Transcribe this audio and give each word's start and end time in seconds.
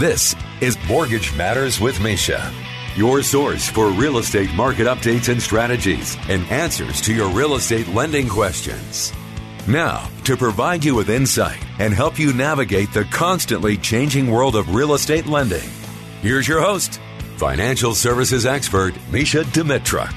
This 0.00 0.34
is 0.62 0.78
Mortgage 0.88 1.36
Matters 1.36 1.78
with 1.78 1.98
Mesha, 1.98 2.50
your 2.96 3.22
source 3.22 3.68
for 3.68 3.90
real 3.90 4.16
estate 4.16 4.50
market 4.54 4.86
updates 4.86 5.30
and 5.30 5.42
strategies 5.42 6.16
and 6.30 6.42
answers 6.46 7.02
to 7.02 7.12
your 7.12 7.28
real 7.28 7.54
estate 7.54 7.86
lending 7.88 8.26
questions. 8.26 9.12
Now, 9.68 10.08
to 10.24 10.38
provide 10.38 10.86
you 10.86 10.94
with 10.94 11.10
insight 11.10 11.62
and 11.78 11.92
help 11.92 12.18
you 12.18 12.32
navigate 12.32 12.94
the 12.94 13.04
constantly 13.12 13.76
changing 13.76 14.30
world 14.30 14.56
of 14.56 14.74
real 14.74 14.94
estate 14.94 15.26
lending, 15.26 15.68
here's 16.22 16.48
your 16.48 16.62
host, 16.62 16.98
financial 17.36 17.94
services 17.94 18.46
expert 18.46 18.94
Mesha 19.10 19.44
Dimitruk. 19.44 20.16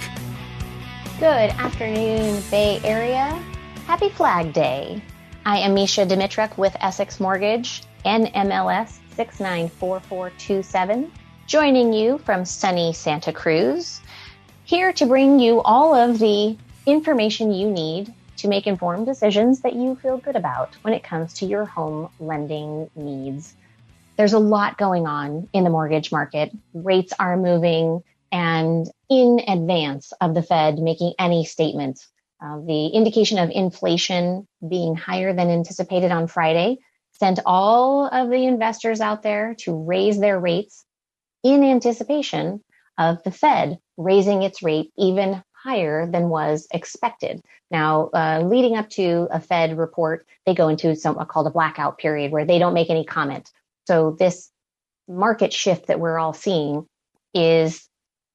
Good 1.19 1.49
afternoon, 1.59 2.41
Bay 2.49 2.79
Area. 2.85 3.37
Happy 3.85 4.07
Flag 4.07 4.53
Day. 4.53 5.03
I 5.45 5.57
am 5.57 5.75
Mesha 5.75 6.07
Dimitruk 6.07 6.57
with 6.57 6.73
Essex 6.79 7.19
Mortgage, 7.19 7.83
NMLS 8.05 9.02
694427, 9.15 11.11
joining 11.45 11.93
you 11.93 12.17
from 12.19 12.45
sunny 12.45 12.93
Santa 12.93 13.31
Cruz, 13.31 14.01
here 14.63 14.91
to 14.93 15.05
bring 15.05 15.39
you 15.39 15.61
all 15.61 15.93
of 15.93 16.17
the 16.19 16.57
information 16.85 17.53
you 17.53 17.69
need 17.69 18.13
to 18.37 18.47
make 18.47 18.65
informed 18.65 19.05
decisions 19.05 19.61
that 19.61 19.75
you 19.75 19.95
feel 19.95 20.17
good 20.17 20.35
about 20.35 20.75
when 20.81 20.93
it 20.93 21.03
comes 21.03 21.33
to 21.33 21.45
your 21.45 21.65
home 21.65 22.09
lending 22.19 22.89
needs. 22.95 23.53
There's 24.17 24.33
a 24.33 24.39
lot 24.39 24.77
going 24.77 25.05
on 25.05 25.47
in 25.53 25.63
the 25.63 25.69
mortgage 25.69 26.11
market. 26.11 26.51
Rates 26.73 27.13
are 27.19 27.37
moving 27.37 28.03
and 28.31 28.87
in 29.09 29.41
advance 29.47 30.11
of 30.21 30.33
the 30.33 30.41
Fed 30.43 30.79
making 30.79 31.13
any 31.19 31.45
statements. 31.45 32.07
Uh, 32.43 32.59
the 32.65 32.87
indication 32.87 33.37
of 33.37 33.49
inflation 33.51 34.47
being 34.67 34.95
higher 34.95 35.33
than 35.33 35.49
anticipated 35.49 36.11
on 36.11 36.27
Friday 36.27 36.79
sent 37.23 37.39
all 37.45 38.07
of 38.07 38.29
the 38.29 38.45
investors 38.45 38.99
out 38.99 39.23
there 39.23 39.55
to 39.57 39.73
raise 39.73 40.19
their 40.19 40.37
rates 40.37 40.83
in 41.41 41.63
anticipation 41.63 42.61
of 42.97 43.23
the 43.23 43.31
Fed 43.31 43.79
raising 43.95 44.43
its 44.43 44.61
rate 44.61 44.91
even 44.97 45.41
higher 45.53 46.05
than 46.05 46.27
was 46.27 46.67
expected. 46.73 47.39
Now, 47.71 48.09
uh, 48.13 48.43
leading 48.45 48.75
up 48.75 48.89
to 48.89 49.29
a 49.31 49.39
Fed 49.39 49.77
report, 49.77 50.27
they 50.45 50.53
go 50.53 50.67
into 50.67 50.97
some 50.97 51.15
called 51.27 51.47
a 51.47 51.51
blackout 51.51 51.97
period 51.97 52.33
where 52.33 52.43
they 52.43 52.59
don't 52.59 52.73
make 52.73 52.89
any 52.89 53.05
comment. 53.05 53.49
So 53.87 54.17
this 54.19 54.51
market 55.07 55.53
shift 55.53 55.87
that 55.87 56.01
we're 56.01 56.19
all 56.19 56.33
seeing 56.33 56.85
is 57.33 57.87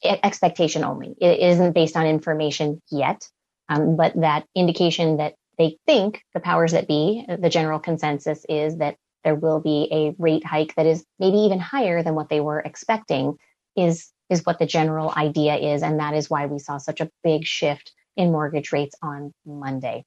expectation 0.02 0.82
only. 0.82 1.14
It 1.20 1.40
isn't 1.40 1.74
based 1.74 1.94
on 1.94 2.06
information 2.06 2.80
yet, 2.90 3.28
um, 3.68 3.96
but 3.96 4.18
that 4.18 4.46
indication 4.54 5.18
that 5.18 5.34
they 5.58 5.76
think 5.86 6.22
the 6.34 6.40
powers 6.40 6.72
that 6.72 6.88
be, 6.88 7.26
the 7.28 7.50
general 7.50 7.80
consensus 7.80 8.46
is 8.48 8.78
that 8.78 8.96
there 9.24 9.34
will 9.34 9.60
be 9.60 9.88
a 9.90 10.14
rate 10.22 10.44
hike 10.44 10.74
that 10.76 10.86
is 10.86 11.04
maybe 11.18 11.38
even 11.38 11.58
higher 11.58 12.02
than 12.02 12.14
what 12.14 12.28
they 12.28 12.40
were 12.40 12.60
expecting 12.60 13.36
is 13.76 14.10
is 14.30 14.44
what 14.44 14.58
the 14.58 14.66
general 14.66 15.12
idea 15.16 15.56
is 15.56 15.82
and 15.82 15.98
that 16.00 16.14
is 16.14 16.28
why 16.28 16.46
we 16.46 16.58
saw 16.58 16.76
such 16.76 17.00
a 17.00 17.10
big 17.24 17.44
shift 17.44 17.92
in 18.16 18.30
mortgage 18.30 18.72
rates 18.72 18.94
on 19.02 19.32
Monday. 19.46 20.04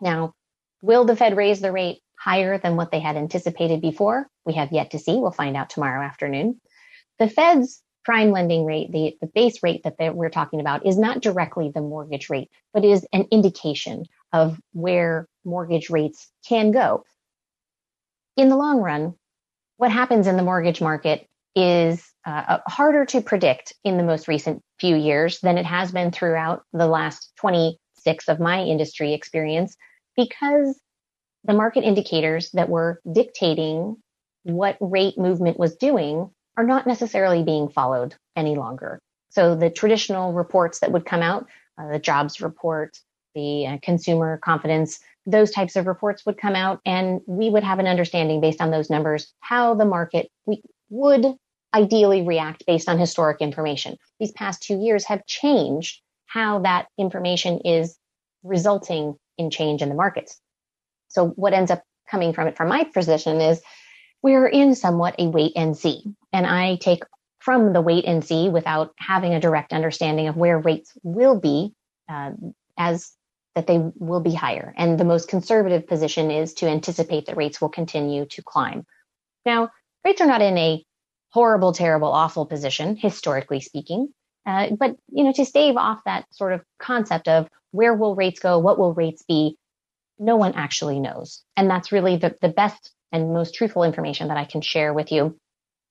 Now, 0.00 0.32
will 0.80 1.04
the 1.04 1.16
Fed 1.16 1.36
raise 1.36 1.60
the 1.60 1.72
rate 1.72 2.00
higher 2.18 2.58
than 2.58 2.76
what 2.76 2.90
they 2.90 3.00
had 3.00 3.16
anticipated 3.16 3.80
before? 3.80 4.28
We 4.46 4.54
have 4.54 4.72
yet 4.72 4.92
to 4.92 4.98
see. 4.98 5.16
We'll 5.16 5.32
find 5.32 5.56
out 5.56 5.70
tomorrow 5.70 6.02
afternoon. 6.02 6.60
The 7.18 7.28
Fed's 7.28 7.82
prime 8.04 8.30
lending 8.30 8.64
rate, 8.64 8.90
the, 8.90 9.16
the 9.20 9.26
base 9.28 9.62
rate 9.62 9.82
that 9.84 10.16
we're 10.16 10.30
talking 10.30 10.60
about, 10.60 10.86
is 10.86 10.98
not 10.98 11.20
directly 11.20 11.70
the 11.72 11.80
mortgage 11.80 12.30
rate, 12.30 12.50
but 12.72 12.84
is 12.84 13.06
an 13.12 13.26
indication 13.30 14.06
of 14.32 14.58
where 14.72 15.26
mortgage 15.44 15.90
rates 15.90 16.30
can 16.46 16.70
go. 16.70 17.04
In 18.36 18.48
the 18.48 18.56
long 18.56 18.80
run, 18.80 19.14
what 19.76 19.90
happens 19.90 20.26
in 20.26 20.36
the 20.36 20.42
mortgage 20.42 20.80
market 20.80 21.26
is 21.54 22.12
uh, 22.24 22.58
harder 22.66 23.04
to 23.04 23.20
predict 23.20 23.74
in 23.84 23.96
the 23.96 24.04
most 24.04 24.28
recent 24.28 24.62
few 24.78 24.96
years 24.96 25.40
than 25.40 25.58
it 25.58 25.66
has 25.66 25.92
been 25.92 26.10
throughout 26.10 26.62
the 26.72 26.86
last 26.86 27.32
26 27.36 28.28
of 28.28 28.40
my 28.40 28.62
industry 28.62 29.12
experience 29.12 29.76
because 30.16 30.80
the 31.44 31.52
market 31.52 31.84
indicators 31.84 32.50
that 32.52 32.68
were 32.68 33.00
dictating 33.10 33.96
what 34.44 34.76
rate 34.80 35.18
movement 35.18 35.58
was 35.58 35.76
doing 35.76 36.30
are 36.56 36.64
not 36.64 36.86
necessarily 36.86 37.42
being 37.42 37.68
followed 37.68 38.14
any 38.36 38.56
longer. 38.56 39.00
So 39.30 39.54
the 39.54 39.70
traditional 39.70 40.32
reports 40.32 40.80
that 40.80 40.92
would 40.92 41.06
come 41.06 41.22
out, 41.22 41.46
uh, 41.78 41.90
the 41.92 41.98
jobs 41.98 42.40
report, 42.40 42.98
the 43.34 43.66
uh, 43.66 43.78
consumer 43.82 44.38
confidence, 44.38 45.00
those 45.26 45.50
types 45.50 45.76
of 45.76 45.86
reports 45.86 46.26
would 46.26 46.38
come 46.38 46.54
out 46.54 46.80
and 46.84 47.20
we 47.26 47.50
would 47.50 47.62
have 47.62 47.78
an 47.78 47.86
understanding 47.86 48.40
based 48.40 48.60
on 48.60 48.70
those 48.70 48.90
numbers 48.90 49.32
how 49.40 49.74
the 49.74 49.84
market 49.84 50.30
we 50.46 50.62
would 50.90 51.24
ideally 51.74 52.22
react 52.22 52.64
based 52.66 52.88
on 52.88 52.98
historic 52.98 53.40
information. 53.40 53.96
These 54.20 54.32
past 54.32 54.62
two 54.62 54.78
years 54.78 55.04
have 55.06 55.26
changed 55.26 56.00
how 56.26 56.60
that 56.60 56.86
information 56.98 57.60
is 57.64 57.96
resulting 58.42 59.16
in 59.38 59.50
change 59.50 59.82
in 59.82 59.88
the 59.88 59.94
markets. 59.94 60.40
So 61.08 61.28
what 61.28 61.52
ends 61.52 61.70
up 61.70 61.82
coming 62.10 62.32
from 62.32 62.48
it 62.48 62.56
from 62.56 62.68
my 62.68 62.84
position 62.84 63.40
is 63.40 63.62
we're 64.22 64.46
in 64.46 64.74
somewhat 64.74 65.14
a 65.18 65.28
wait 65.28 65.52
and 65.56 65.76
see. 65.76 66.04
And 66.32 66.46
I 66.46 66.76
take 66.76 67.02
from 67.38 67.72
the 67.72 67.80
wait 67.80 68.04
and 68.04 68.24
see 68.24 68.48
without 68.48 68.94
having 68.98 69.34
a 69.34 69.40
direct 69.40 69.72
understanding 69.72 70.28
of 70.28 70.36
where 70.36 70.58
rates 70.58 70.92
will 71.02 71.40
be 71.40 71.74
uh, 72.08 72.30
as 72.78 73.12
that 73.54 73.66
they 73.66 73.78
will 73.98 74.20
be 74.20 74.34
higher. 74.34 74.74
And 74.76 74.98
the 74.98 75.04
most 75.04 75.28
conservative 75.28 75.86
position 75.86 76.30
is 76.30 76.54
to 76.54 76.68
anticipate 76.68 77.26
that 77.26 77.36
rates 77.36 77.60
will 77.60 77.68
continue 77.68 78.26
to 78.26 78.42
climb. 78.42 78.86
Now, 79.44 79.70
rates 80.04 80.20
are 80.20 80.26
not 80.26 80.42
in 80.42 80.56
a 80.56 80.84
horrible, 81.30 81.72
terrible, 81.72 82.08
awful 82.08 82.46
position, 82.46 82.96
historically 82.96 83.60
speaking. 83.60 84.08
Uh, 84.44 84.70
but 84.78 84.96
you 85.08 85.24
know, 85.24 85.32
to 85.32 85.44
stave 85.44 85.76
off 85.76 86.00
that 86.04 86.26
sort 86.32 86.52
of 86.52 86.62
concept 86.78 87.28
of 87.28 87.48
where 87.70 87.94
will 87.94 88.14
rates 88.14 88.40
go, 88.40 88.58
what 88.58 88.78
will 88.78 88.94
rates 88.94 89.22
be, 89.22 89.56
no 90.18 90.36
one 90.36 90.54
actually 90.54 91.00
knows. 91.00 91.42
And 91.56 91.70
that's 91.70 91.92
really 91.92 92.16
the, 92.16 92.36
the 92.40 92.48
best 92.48 92.92
and 93.12 93.32
most 93.32 93.54
truthful 93.54 93.84
information 93.84 94.28
that 94.28 94.36
I 94.36 94.44
can 94.44 94.60
share 94.60 94.92
with 94.92 95.12
you. 95.12 95.38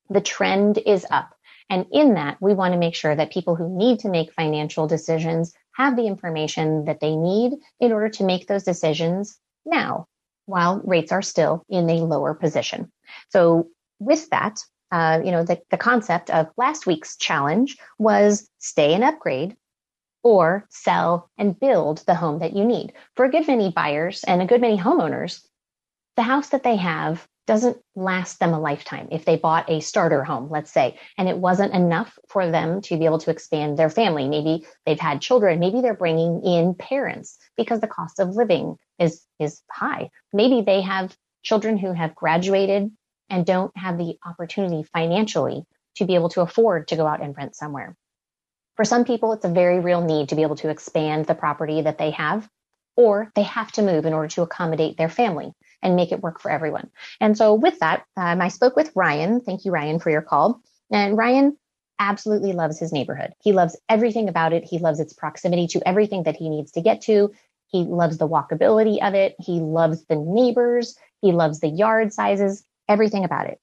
The 0.10 0.22
trend 0.22 0.78
is 0.78 1.06
up. 1.10 1.34
And 1.70 1.86
in 1.92 2.16
that, 2.16 2.38
we 2.42 2.54
want 2.54 2.74
to 2.74 2.80
make 2.80 2.96
sure 2.96 3.16
that 3.16 3.32
people 3.32 3.56
who 3.56 3.78
need 3.78 4.00
to 4.00 4.10
make 4.10 4.34
financial 4.34 4.88
decisions 4.88 5.54
have 5.74 5.96
the 5.96 6.08
information 6.08 6.86
that 6.86 7.00
they 7.00 7.16
need 7.16 7.54
in 7.80 7.92
order 7.92 8.10
to 8.10 8.24
make 8.24 8.48
those 8.48 8.64
decisions 8.64 9.38
now, 9.66 10.08
while 10.46 10.82
rates 10.84 11.12
are 11.12 11.22
still 11.22 11.64
in 11.70 11.90
a 11.90 12.06
lower 12.06 12.34
position. 12.34 12.92
So 13.30 13.70
with 14.00 14.30
that, 14.30 14.60
uh, 14.92 15.22
you 15.24 15.32
know, 15.32 15.44
the, 15.44 15.62
the 15.70 15.78
concept 15.78 16.30
of 16.30 16.50
last 16.58 16.86
week's 16.86 17.16
challenge 17.18 17.78
was 17.98 18.50
stay 18.60 18.94
and 18.94 19.04
upgrade 19.04 19.56
or 20.24 20.68
sell 20.70 21.30
and 21.38 21.60
build 21.60 22.04
the 22.06 22.16
home 22.16 22.40
that 22.40 22.56
you 22.56 22.66
need. 22.66 22.94
For 23.16 23.26
a 23.26 23.32
good 23.32 23.48
many 23.48 23.72
buyers 23.72 24.24
and 24.26 24.42
a 24.42 24.46
good 24.46 24.62
many 24.62 24.78
homeowners, 24.78 25.42
the 26.16 26.24
house 26.24 26.50
that 26.50 26.64
they 26.64 26.76
have 26.76 27.28
doesn't 27.48 27.78
last 27.96 28.40
them 28.40 28.54
a 28.54 28.60
lifetime. 28.60 29.08
If 29.12 29.26
they 29.26 29.36
bought 29.36 29.70
a 29.70 29.82
starter 29.82 30.24
home, 30.24 30.50
let's 30.50 30.72
say, 30.72 31.00
and 31.18 31.28
it 31.28 31.38
wasn't 31.38 31.74
enough 31.74 32.18
for 32.30 32.50
them 32.50 32.82
to 32.82 32.98
be 32.98 33.06
able 33.06 33.20
to 33.20 33.32
expand 33.32 33.78
their 33.78 33.90
family, 33.90 34.28
maybe 34.28 34.66
they've 34.86 35.00
had 35.00 35.22
children, 35.22 35.60
maybe 35.60 35.82
they're 35.82 35.94
bringing 35.94 36.44
in 36.44 36.76
parents 36.76 37.38
because 37.58 37.82
the 37.82 37.88
cost 37.88 38.20
of 38.20 38.36
living 38.36 38.78
is, 39.00 39.26
is 39.40 39.62
high. 39.72 40.10
Maybe 40.34 40.62
they 40.62 40.82
have 40.82 41.16
children 41.44 41.78
who 41.78 41.94
have 41.94 42.16
graduated 42.16 42.92
and 43.30 43.46
don't 43.46 43.76
have 43.76 43.98
the 43.98 44.18
opportunity 44.26 44.84
financially 44.84 45.64
to 45.96 46.06
be 46.06 46.16
able 46.16 46.30
to 46.30 46.42
afford 46.42 46.88
to 46.90 46.96
go 46.96 47.08
out 47.08 47.22
and 47.22 47.36
rent 47.36 47.56
somewhere. 47.56 47.96
For 48.76 48.86
some 48.86 49.04
people, 49.04 49.34
it's 49.34 49.46
a 49.46 49.50
very 49.50 49.80
real 49.80 50.02
need 50.02 50.30
to 50.30 50.36
be 50.36 50.44
able 50.44 50.56
to 50.58 50.70
expand 50.70 51.26
the 51.26 51.36
property 51.36 51.82
that 51.82 51.98
they 51.98 52.12
have, 52.12 52.48
or 52.96 53.32
they 53.36 53.44
have 53.44 53.72
to 53.74 53.82
move 53.82 54.06
in 54.06 54.14
order 54.14 54.28
to 54.30 54.42
accommodate 54.42 54.98
their 54.98 55.10
family 55.10 55.54
and 55.82 55.96
make 55.96 56.12
it 56.12 56.22
work 56.22 56.40
for 56.40 56.52
everyone. 56.52 56.90
And 57.20 57.38
so 57.38 57.54
with 57.54 57.80
that, 57.80 58.06
um, 58.18 58.42
I 58.42 58.50
spoke 58.50 58.76
with 58.76 58.92
Ryan. 58.96 59.42
Thank 59.42 59.66
you, 59.66 59.72
Ryan, 59.72 60.00
for 60.00 60.10
your 60.10 60.22
call. 60.22 60.62
And 60.92 61.18
Ryan 61.18 61.58
absolutely 62.00 62.54
loves 62.54 62.80
his 62.80 62.92
neighborhood. 62.92 63.34
He 63.42 63.54
loves 63.54 63.80
everything 63.88 64.28
about 64.28 64.54
it. 64.54 64.64
He 64.64 64.80
loves 64.80 65.00
its 65.00 65.14
proximity 65.14 65.68
to 65.68 65.88
everything 65.88 66.24
that 66.24 66.36
he 66.36 66.50
needs 66.50 66.72
to 66.72 66.82
get 66.82 67.02
to. 67.02 67.32
He 67.68 67.84
loves 67.84 68.18
the 68.18 68.28
walkability 68.28 69.02
of 69.06 69.14
it. 69.14 69.36
He 69.40 69.60
loves 69.60 70.04
the 70.06 70.16
neighbors. 70.16 70.98
He 71.22 71.32
loves 71.32 71.60
the 71.60 71.70
yard 71.70 72.12
sizes, 72.12 72.64
everything 72.90 73.24
about 73.24 73.48
it. 73.48 73.60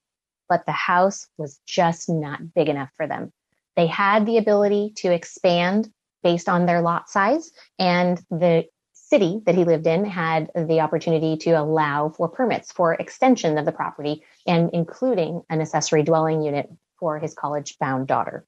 But 0.49 0.65
the 0.65 0.73
house 0.73 1.27
was 1.37 1.61
just 1.67 2.09
not 2.09 2.55
big 2.55 2.69
enough 2.69 2.91
for 2.97 3.07
them. 3.07 3.33
They 3.77 3.87
had 3.87 4.25
the 4.25 4.39
ability 4.39 4.93
to 4.99 5.13
expand 5.13 5.93
based 6.23 6.49
on 6.49 6.67
their 6.67 6.81
lot 6.81 7.09
size 7.09 7.51
and 7.79 8.21
the 8.31 8.65
city 9.09 9.41
that 9.47 9.55
he 9.55 9.65
lived 9.65 9.87
in 9.87 10.05
had 10.05 10.51
the 10.55 10.81
opportunity 10.81 11.37
to 11.39 11.53
allow 11.53 12.11
for 12.11 12.29
permits 12.29 12.73
for 12.73 12.95
extension 12.95 13.57
of 13.59 13.65
the 13.65 13.73
property 13.73 14.23
and 14.47 14.71
including 14.73 15.43
an 15.49 15.61
accessory 15.61 16.03
dwelling 16.03 16.43
unit 16.43 16.69
for 16.99 17.19
his 17.19 17.35
college 17.35 17.79
bound 17.79 18.07
daughter. 18.07 18.45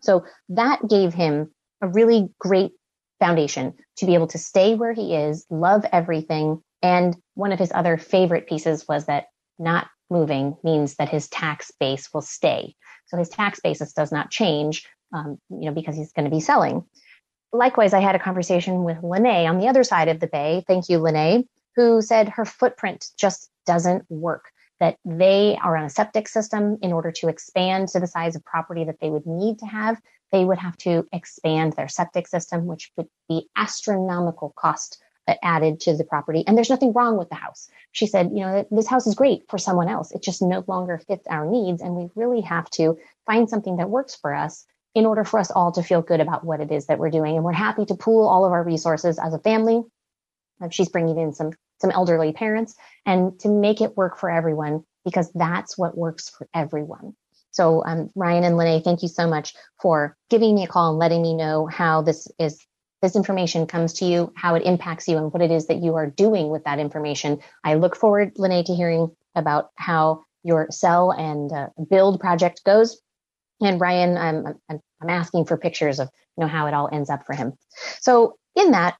So 0.00 0.24
that 0.50 0.88
gave 0.88 1.14
him 1.14 1.52
a 1.82 1.88
really 1.88 2.28
great 2.38 2.72
foundation 3.18 3.74
to 3.96 4.06
be 4.06 4.14
able 4.14 4.28
to 4.28 4.38
stay 4.38 4.74
where 4.74 4.92
he 4.92 5.14
is, 5.14 5.46
love 5.50 5.84
everything. 5.92 6.62
And 6.82 7.16
one 7.34 7.52
of 7.52 7.58
his 7.58 7.72
other 7.74 7.98
favorite 7.98 8.48
pieces 8.48 8.86
was 8.86 9.06
that 9.06 9.26
not 9.58 9.88
moving 10.10 10.56
means 10.62 10.94
that 10.96 11.08
his 11.08 11.28
tax 11.28 11.72
base 11.80 12.08
will 12.14 12.22
stay. 12.22 12.74
So 13.06 13.16
his 13.16 13.28
tax 13.28 13.60
basis 13.60 13.92
does 13.92 14.12
not 14.12 14.30
change, 14.30 14.86
um, 15.12 15.38
you 15.50 15.66
know, 15.66 15.72
because 15.72 15.96
he's 15.96 16.12
going 16.12 16.24
to 16.24 16.30
be 16.30 16.40
selling. 16.40 16.84
Likewise, 17.52 17.94
I 17.94 18.00
had 18.00 18.14
a 18.14 18.18
conversation 18.18 18.84
with 18.84 19.02
Lene 19.02 19.46
on 19.48 19.58
the 19.58 19.68
other 19.68 19.84
side 19.84 20.08
of 20.08 20.20
the 20.20 20.26
bay. 20.26 20.64
Thank 20.66 20.88
you, 20.88 20.98
Lene, 20.98 21.48
who 21.76 22.02
said 22.02 22.28
her 22.28 22.44
footprint 22.44 23.10
just 23.16 23.50
doesn't 23.66 24.04
work. 24.10 24.50
That 24.80 24.96
they 25.04 25.58
are 25.62 25.76
on 25.76 25.84
a 25.84 25.90
septic 25.90 26.28
system 26.28 26.78
in 26.82 26.92
order 26.92 27.10
to 27.10 27.28
expand 27.28 27.88
to 27.88 28.00
the 28.00 28.06
size 28.06 28.36
of 28.36 28.44
property 28.44 28.84
that 28.84 29.00
they 29.00 29.10
would 29.10 29.26
need 29.26 29.58
to 29.58 29.66
have. 29.66 30.00
They 30.30 30.44
would 30.44 30.58
have 30.58 30.76
to 30.78 31.04
expand 31.12 31.72
their 31.72 31.88
septic 31.88 32.28
system, 32.28 32.66
which 32.66 32.92
would 32.96 33.08
be 33.28 33.48
astronomical 33.56 34.52
cost 34.56 35.02
added 35.42 35.80
to 35.80 35.96
the 35.96 36.04
property. 36.04 36.44
And 36.46 36.56
there's 36.56 36.70
nothing 36.70 36.92
wrong 36.92 37.16
with 37.16 37.28
the 37.28 37.34
house. 37.34 37.68
She 37.92 38.06
said, 38.06 38.30
you 38.32 38.40
know, 38.40 38.66
this 38.70 38.86
house 38.86 39.06
is 39.06 39.14
great 39.14 39.42
for 39.48 39.58
someone 39.58 39.88
else. 39.88 40.12
It 40.12 40.22
just 40.22 40.42
no 40.42 40.64
longer 40.66 41.00
fits 41.06 41.26
our 41.28 41.44
needs. 41.44 41.82
And 41.82 41.94
we 41.94 42.08
really 42.14 42.40
have 42.42 42.70
to 42.70 42.98
find 43.26 43.48
something 43.48 43.76
that 43.76 43.90
works 43.90 44.14
for 44.14 44.34
us 44.34 44.64
in 44.94 45.06
order 45.06 45.24
for 45.24 45.38
us 45.38 45.50
all 45.50 45.72
to 45.72 45.82
feel 45.82 46.02
good 46.02 46.20
about 46.20 46.44
what 46.44 46.60
it 46.60 46.72
is 46.72 46.86
that 46.86 46.98
we're 46.98 47.10
doing. 47.10 47.36
And 47.36 47.44
we're 47.44 47.52
happy 47.52 47.84
to 47.86 47.94
pool 47.94 48.26
all 48.26 48.44
of 48.44 48.52
our 48.52 48.64
resources 48.64 49.18
as 49.18 49.34
a 49.34 49.38
family. 49.38 49.82
She's 50.70 50.88
bringing 50.88 51.18
in 51.18 51.32
some, 51.32 51.52
some 51.80 51.90
elderly 51.90 52.32
parents 52.32 52.74
and 53.06 53.38
to 53.40 53.48
make 53.48 53.80
it 53.80 53.96
work 53.96 54.18
for 54.18 54.28
everyone 54.30 54.84
because 55.04 55.30
that's 55.32 55.78
what 55.78 55.96
works 55.96 56.28
for 56.28 56.48
everyone. 56.52 57.14
So, 57.50 57.82
um, 57.84 58.10
Ryan 58.14 58.44
and 58.44 58.56
Lene, 58.56 58.82
thank 58.82 59.02
you 59.02 59.08
so 59.08 59.26
much 59.26 59.54
for 59.80 60.16
giving 60.30 60.54
me 60.54 60.64
a 60.64 60.68
call 60.68 60.90
and 60.90 60.98
letting 60.98 61.22
me 61.22 61.34
know 61.34 61.66
how 61.66 62.02
this 62.02 62.28
is 62.38 62.64
this 63.00 63.14
information 63.14 63.66
comes 63.66 63.92
to 63.94 64.04
you, 64.04 64.32
how 64.36 64.56
it 64.56 64.64
impacts 64.64 65.06
you, 65.06 65.16
and 65.16 65.32
what 65.32 65.42
it 65.42 65.52
is 65.52 65.68
that 65.68 65.82
you 65.82 65.94
are 65.94 66.10
doing 66.10 66.48
with 66.48 66.64
that 66.64 66.80
information. 66.80 67.38
I 67.62 67.74
look 67.74 67.94
forward, 67.94 68.32
Lene, 68.36 68.64
to 68.64 68.74
hearing 68.74 69.14
about 69.36 69.70
how 69.76 70.24
your 70.42 70.66
sell 70.70 71.12
and 71.12 71.52
uh, 71.52 71.68
build 71.88 72.18
project 72.20 72.62
goes. 72.64 73.00
And 73.60 73.80
Ryan, 73.80 74.16
I'm, 74.16 74.46
I'm, 74.68 74.80
I'm 75.00 75.10
asking 75.10 75.46
for 75.46 75.56
pictures 75.56 75.98
of 76.00 76.08
you 76.36 76.42
know 76.42 76.48
how 76.48 76.66
it 76.66 76.74
all 76.74 76.88
ends 76.90 77.10
up 77.10 77.26
for 77.26 77.34
him. 77.34 77.54
So 78.00 78.36
in 78.54 78.72
that, 78.72 78.96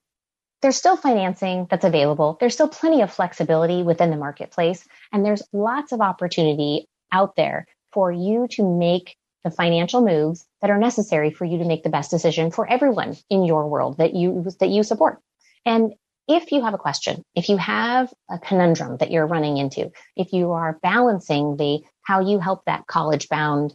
there's 0.61 0.77
still 0.77 0.97
financing 0.97 1.67
that's 1.71 1.85
available. 1.85 2.37
There's 2.41 2.55
still 2.55 2.69
plenty 2.69 3.03
of 3.03 3.13
flexibility 3.13 3.83
within 3.83 4.11
the 4.11 4.17
marketplace, 4.17 4.87
and 5.13 5.25
there's 5.25 5.43
lots 5.53 5.93
of 5.93 6.01
opportunity 6.01 6.89
out 7.13 7.37
there 7.37 7.67
for 7.93 8.11
you 8.11 8.49
to 8.51 8.79
make 8.79 9.17
the 9.45 9.51
financial 9.51 10.05
moves 10.05 10.45
that 10.61 10.71
are 10.71 10.79
necessary 10.79 11.31
for 11.31 11.45
you 11.45 11.59
to 11.59 11.65
make 11.65 11.83
the 11.83 11.89
best 11.89 12.11
decision 12.11 12.51
for 12.51 12.71
everyone 12.71 13.17
in 13.31 13.45
your 13.45 13.69
world 13.69 13.99
that 13.99 14.15
you 14.15 14.45
that 14.61 14.69
you 14.69 14.83
support. 14.83 15.21
And 15.65 15.95
if 16.27 16.53
you 16.53 16.63
have 16.63 16.75
a 16.75 16.79
question, 16.79 17.23
if 17.35 17.49
you 17.49 17.57
have 17.57 18.13
a 18.31 18.39
conundrum 18.39 18.99
that 18.99 19.11
you're 19.11 19.27
running 19.27 19.57
into, 19.57 19.91
if 20.17 20.33
you 20.33 20.53
are 20.53 20.79
balancing 20.83 21.57
the 21.57 21.81
how 22.03 22.21
you 22.21 22.39
help 22.39 22.65
that 22.67 22.87
college 22.87 23.29
bound 23.29 23.75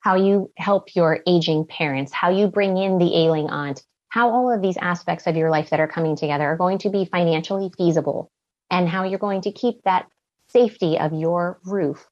how 0.00 0.14
you 0.14 0.50
help 0.56 0.94
your 0.94 1.20
aging 1.26 1.66
parents, 1.66 2.12
how 2.12 2.30
you 2.30 2.46
bring 2.46 2.76
in 2.76 2.98
the 2.98 3.14
ailing 3.14 3.48
aunt, 3.48 3.82
how 4.08 4.30
all 4.30 4.52
of 4.52 4.62
these 4.62 4.76
aspects 4.78 5.26
of 5.26 5.36
your 5.36 5.50
life 5.50 5.70
that 5.70 5.80
are 5.80 5.88
coming 5.88 6.16
together 6.16 6.44
are 6.44 6.56
going 6.56 6.78
to 6.78 6.90
be 6.90 7.04
financially 7.04 7.70
feasible 7.76 8.30
and 8.70 8.88
how 8.88 9.04
you're 9.04 9.18
going 9.18 9.42
to 9.42 9.52
keep 9.52 9.82
that 9.84 10.06
safety 10.48 10.98
of 10.98 11.12
your 11.12 11.58
roof 11.64 12.06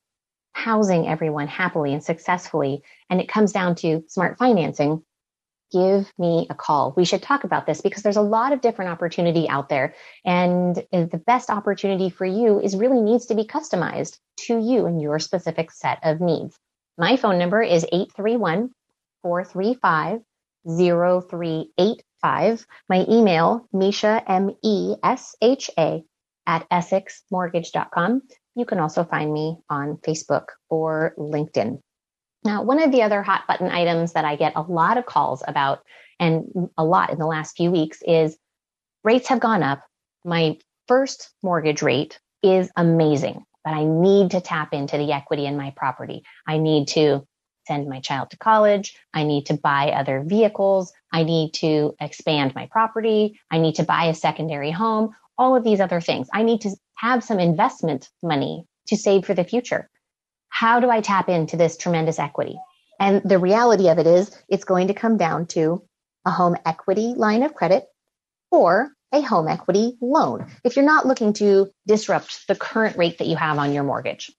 housing 0.53 1.07
everyone 1.07 1.47
happily 1.47 1.93
and 1.93 2.03
successfully, 2.03 2.83
and 3.11 3.21
it 3.21 3.29
comes 3.29 3.53
down 3.53 3.75
to 3.75 4.03
smart 4.09 4.39
financing, 4.39 5.03
give 5.71 6.11
me 6.19 6.47
a 6.49 6.55
call. 6.55 6.95
We 6.97 7.05
should 7.05 7.23
talk 7.23 7.45
about 7.45 7.67
this 7.67 7.83
because 7.83 8.03
there's 8.03 8.17
a 8.17 8.23
lot 8.23 8.53
of 8.53 8.63
different 8.63 8.91
opportunity 8.91 9.49
out 9.49 9.69
there. 9.69 9.95
And 10.25 10.77
the 10.93 11.23
best 11.27 11.51
opportunity 11.51 12.09
for 12.09 12.25
you 12.25 12.59
is 12.61 12.77
really 12.77 13.01
needs 13.01 13.27
to 13.27 13.35
be 13.35 13.45
customized 13.45 14.19
to 14.47 14.59
you 14.59 14.87
and 14.87 15.03
your 15.03 15.19
specific 15.19 15.71
set 15.71 15.99
of 16.03 16.21
needs. 16.21 16.59
My 16.99 17.17
phone 17.17 17.39
number 17.39 17.63
is 17.63 17.85
831 17.85 18.71
435 19.23 20.21
0385. 20.67 22.67
My 22.89 23.07
email, 23.09 23.69
Mesha, 23.75 24.23
M 24.27 24.51
E 24.63 24.95
S 25.03 25.37
H 25.41 25.71
A, 25.79 26.03
at 26.47 26.69
essexmortgage.com. 26.71 28.23
You 28.55 28.65
can 28.65 28.79
also 28.79 29.05
find 29.05 29.33
me 29.33 29.59
on 29.69 29.99
Facebook 29.99 30.47
or 30.71 31.15
LinkedIn. 31.19 31.81
Now, 32.45 32.63
one 32.63 32.81
of 32.81 32.93
the 32.93 33.03
other 33.03 33.23
hot 33.23 33.47
button 33.47 33.71
items 33.71 34.13
that 34.13 34.25
I 34.25 34.37
get 34.37 34.55
a 34.57 34.63
lot 34.63 34.99
of 34.99 35.07
calls 35.07 35.43
about 35.47 35.81
and 36.19 36.71
a 36.79 36.85
lot 36.85 37.11
in 37.11 37.19
the 37.19 37.27
last 37.27 37.57
few 37.57 37.71
weeks 37.71 37.99
is 38.07 38.37
rates 39.05 39.29
have 39.29 39.41
gone 39.41 39.63
up. 39.63 39.83
My 40.25 40.59
first 40.89 41.31
mortgage 41.43 41.83
rate 41.83 42.19
is 42.43 42.71
amazing, 42.77 43.45
but 43.67 43.75
I 43.75 43.85
need 43.85 44.31
to 44.31 44.41
tap 44.41 44.73
into 44.73 44.97
the 44.97 45.13
equity 45.13 45.45
in 45.45 45.59
my 45.59 45.75
property. 45.77 46.23
I 46.47 46.57
need 46.57 46.89
to 46.89 47.27
send 47.67 47.89
my 47.89 48.01
child 48.01 48.31
to 48.31 48.39
college. 48.39 48.97
I 49.13 49.25
need 49.25 49.47
to 49.47 49.55
buy 49.55 49.91
other 49.91 50.23
vehicles. 50.25 50.93
I 51.13 51.25
need 51.25 51.53
to 51.55 51.95
expand 52.01 52.55
my 52.55 52.69
property. 52.71 53.41
I 53.51 53.59
need 53.59 53.75
to 53.75 53.83
buy 53.83 54.05
a 54.05 54.15
secondary 54.15 54.71
home 54.71 55.15
all 55.39 55.57
of 55.57 55.65
these 55.65 55.81
other 55.81 56.01
things. 56.01 56.29
I 56.33 56.43
need 56.43 56.63
to 56.63 56.71
have 56.95 57.23
some 57.23 57.39
investment 57.39 58.09
money 58.23 58.65
to 58.89 58.97
save 58.97 59.25
for 59.27 59.35
the 59.35 59.45
future. 59.45 59.91
How 60.49 60.81
do 60.81 60.89
I 60.91 61.01
tap 61.01 61.29
into 61.29 61.57
this 61.57 61.77
tremendous 61.77 62.19
equity? 62.19 62.59
And 62.99 63.23
the 63.25 63.39
reality 63.39 63.89
of 63.89 63.99
it 63.99 64.07
is 64.07 64.37
it's 64.49 64.65
going 64.65 64.89
to 64.89 64.95
come 64.95 65.19
down 65.19 65.47
to 65.49 65.83
a 66.25 66.31
home 66.31 66.57
equity 66.65 67.15
line 67.15 67.43
of 67.43 67.55
credit 67.55 67.85
or 68.51 68.91
a 69.17 69.23
home 69.23 69.49
equity 69.49 69.97
loan 70.01 70.47
if 70.65 70.77
you're 70.77 70.85
not 70.85 71.07
looking 71.07 71.33
to 71.35 71.69
disrupt 71.87 72.47
the 72.49 72.55
current 72.55 72.97
rate 72.97 73.19
that 73.19 73.27
you 73.27 73.37
have 73.37 73.59
on 73.59 73.73
your 73.73 73.85
mortgage. 73.85 74.31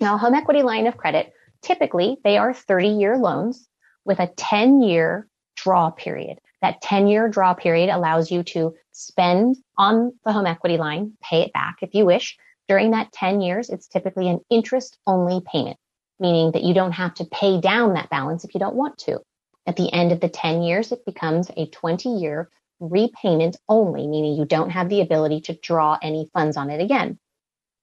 Now, 0.00 0.16
home 0.18 0.34
equity 0.34 0.62
line 0.62 0.86
of 0.86 0.96
credit, 0.96 1.32
typically 1.62 2.18
they 2.24 2.36
are 2.36 2.52
30 2.52 2.88
year 2.88 3.16
loans 3.16 3.68
with 4.04 4.18
a 4.18 4.28
10 4.36 4.82
year 4.82 5.28
draw 5.56 5.90
period. 5.90 6.38
That 6.62 6.82
10 6.82 7.06
year 7.06 7.28
draw 7.28 7.54
period 7.54 7.90
allows 7.90 8.30
you 8.30 8.42
to 8.44 8.74
spend 8.92 9.56
on 9.76 10.12
the 10.24 10.32
home 10.32 10.46
equity 10.46 10.76
line, 10.76 11.12
pay 11.22 11.42
it 11.42 11.52
back 11.52 11.76
if 11.82 11.94
you 11.94 12.04
wish. 12.04 12.36
During 12.66 12.90
that 12.90 13.12
10 13.12 13.40
years, 13.40 13.70
it's 13.70 13.88
typically 13.88 14.28
an 14.28 14.40
interest 14.50 14.98
only 15.06 15.40
payment, 15.50 15.78
meaning 16.18 16.52
that 16.52 16.64
you 16.64 16.74
don't 16.74 16.92
have 16.92 17.14
to 17.14 17.24
pay 17.24 17.60
down 17.60 17.94
that 17.94 18.10
balance 18.10 18.44
if 18.44 18.54
you 18.54 18.60
don't 18.60 18.76
want 18.76 18.98
to. 18.98 19.20
At 19.66 19.76
the 19.76 19.92
end 19.92 20.12
of 20.12 20.20
the 20.20 20.28
10 20.28 20.62
years, 20.62 20.92
it 20.92 21.04
becomes 21.06 21.50
a 21.56 21.66
20 21.66 22.08
year 22.08 22.50
repayment 22.80 23.56
only, 23.68 24.06
meaning 24.06 24.34
you 24.34 24.44
don't 24.44 24.70
have 24.70 24.88
the 24.88 25.00
ability 25.00 25.40
to 25.42 25.58
draw 25.62 25.98
any 26.02 26.28
funds 26.32 26.56
on 26.56 26.70
it 26.70 26.80
again. 26.80 27.18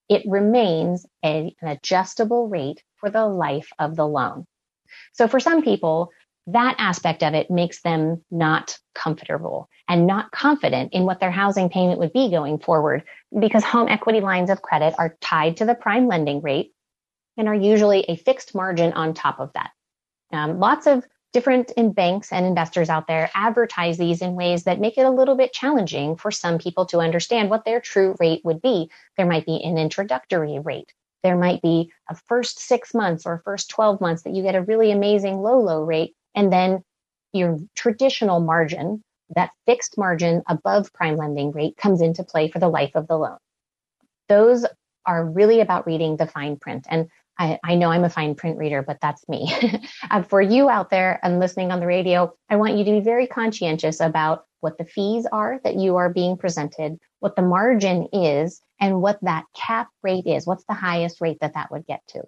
It 0.10 0.24
remains 0.28 1.06
a, 1.24 1.56
an 1.62 1.68
adjustable 1.68 2.48
rate 2.48 2.84
for 2.98 3.10
the 3.10 3.26
life 3.26 3.70
of 3.80 3.96
the 3.96 4.08
loan. 4.08 4.46
So 5.14 5.28
for 5.28 5.40
some 5.40 5.64
people, 5.64 6.12
that 6.48 6.76
aspect 6.78 7.24
of 7.24 7.34
it 7.34 7.50
makes 7.50 7.82
them 7.82 8.24
not 8.30 8.78
comfortable 8.94 9.68
and 9.90 10.06
not 10.06 10.32
confident 10.32 10.94
in 10.94 11.04
what 11.04 11.20
their 11.20 11.32
housing 11.32 11.70
payment 11.70 12.00
would 12.00 12.14
be 12.14 12.30
going 12.30 12.60
forward 12.60 13.04
because 13.40 13.64
home 13.64 13.88
equity 13.88 14.22
lines 14.22 14.50
of 14.50 14.62
credit 14.62 14.94
are 15.00 15.18
tied 15.22 15.58
to 15.58 15.66
the 15.66 15.76
prime 15.76 16.08
lending 16.08 16.42
rate 16.42 16.72
and 17.38 17.48
are 17.48 17.56
usually 17.56 18.02
a 18.02 18.16
fixed 18.16 18.54
margin 18.54 18.94
on 18.94 19.14
top 19.14 19.40
of 19.40 19.52
that. 19.54 19.72
Um, 20.32 20.60
lots 20.60 20.86
of 20.86 21.04
different 21.36 21.70
in 21.72 21.92
banks 21.92 22.32
and 22.32 22.46
investors 22.46 22.88
out 22.88 23.08
there 23.08 23.30
advertise 23.36 23.98
these 23.98 24.22
in 24.22 24.36
ways 24.36 24.64
that 24.64 24.80
make 24.80 24.98
it 24.98 25.06
a 25.06 25.12
little 25.12 25.36
bit 25.36 25.52
challenging 25.52 26.16
for 26.16 26.32
some 26.32 26.58
people 26.58 26.86
to 26.86 27.00
understand 27.00 27.50
what 27.50 27.66
their 27.66 27.82
true 27.82 28.16
rate 28.22 28.40
would 28.46 28.62
be. 28.62 28.90
There 29.18 29.26
might 29.26 29.46
be 29.46 29.62
an 29.62 29.78
introductory 29.78 30.60
rate. 30.60 30.94
There 31.24 31.36
might 31.36 31.62
be 31.62 31.92
a 32.10 32.16
first 32.16 32.60
six 32.60 32.94
months 32.94 33.26
or 33.26 33.42
first 33.44 33.70
12 33.70 34.00
months 34.00 34.24
that 34.24 34.34
you 34.34 34.44
get 34.44 34.56
a 34.56 34.62
really 34.62 34.92
amazing 34.92 35.40
low, 35.40 35.60
low 35.60 35.84
rate 35.84 36.16
and 36.36 36.54
then 36.54 36.82
your 37.34 37.60
traditional 37.76 38.40
margin, 38.40 39.04
that 39.36 39.50
fixed 39.66 39.98
margin 39.98 40.42
above 40.48 40.94
prime 40.94 41.18
lending 41.18 41.52
rate 41.52 41.76
comes 41.76 42.00
into 42.00 42.24
play 42.24 42.50
for 42.50 42.60
the 42.60 42.70
life 42.70 42.96
of 42.96 43.10
the 43.10 43.18
loan. 43.18 43.40
Those 44.30 44.66
are 45.06 45.26
really 45.26 45.60
about 45.60 45.86
reading 45.86 46.16
the 46.16 46.28
fine 46.28 46.56
print. 46.56 46.88
And 46.90 47.10
I, 47.38 47.60
I 47.64 47.76
know 47.76 47.92
I'm 47.92 48.04
a 48.04 48.10
fine 48.10 48.36
print 48.36 48.58
reader, 48.58 48.82
but 48.82 49.00
that's 49.02 49.28
me. 49.28 49.54
for 50.30 50.42
you 50.42 50.70
out 50.70 50.90
there 50.90 51.20
and 51.24 51.40
listening 51.40 51.72
on 51.72 51.80
the 51.80 51.88
radio, 51.88 52.34
I 52.50 52.56
want 52.56 52.78
you 52.78 52.86
to 52.86 52.92
be 52.92 53.02
very 53.02 53.28
conscientious 53.28 54.00
about 54.00 54.46
what 54.62 54.78
the 54.78 54.86
fees 54.86 55.28
are 55.32 55.60
that 55.64 55.76
you 55.76 55.98
are 55.98 56.10
being 56.10 56.38
presented, 56.38 56.98
what 57.20 57.36
the 57.36 57.42
margin 57.42 58.08
is, 58.14 58.62
and 58.80 59.02
what 59.02 59.20
that 59.22 59.46
cap 59.56 59.90
rate 60.02 60.26
is. 60.26 60.48
What's 60.48 60.66
the 60.66 60.74
highest 60.74 61.22
rate 61.22 61.38
that 61.42 61.54
that 61.54 61.72
would 61.72 61.86
get 61.86 62.02
to? 62.10 62.24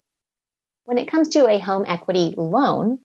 When 0.84 0.98
it 0.98 1.08
comes 1.08 1.28
to 1.30 1.48
a 1.48 1.58
home 1.58 1.84
equity 1.86 2.34
loan, 2.36 2.98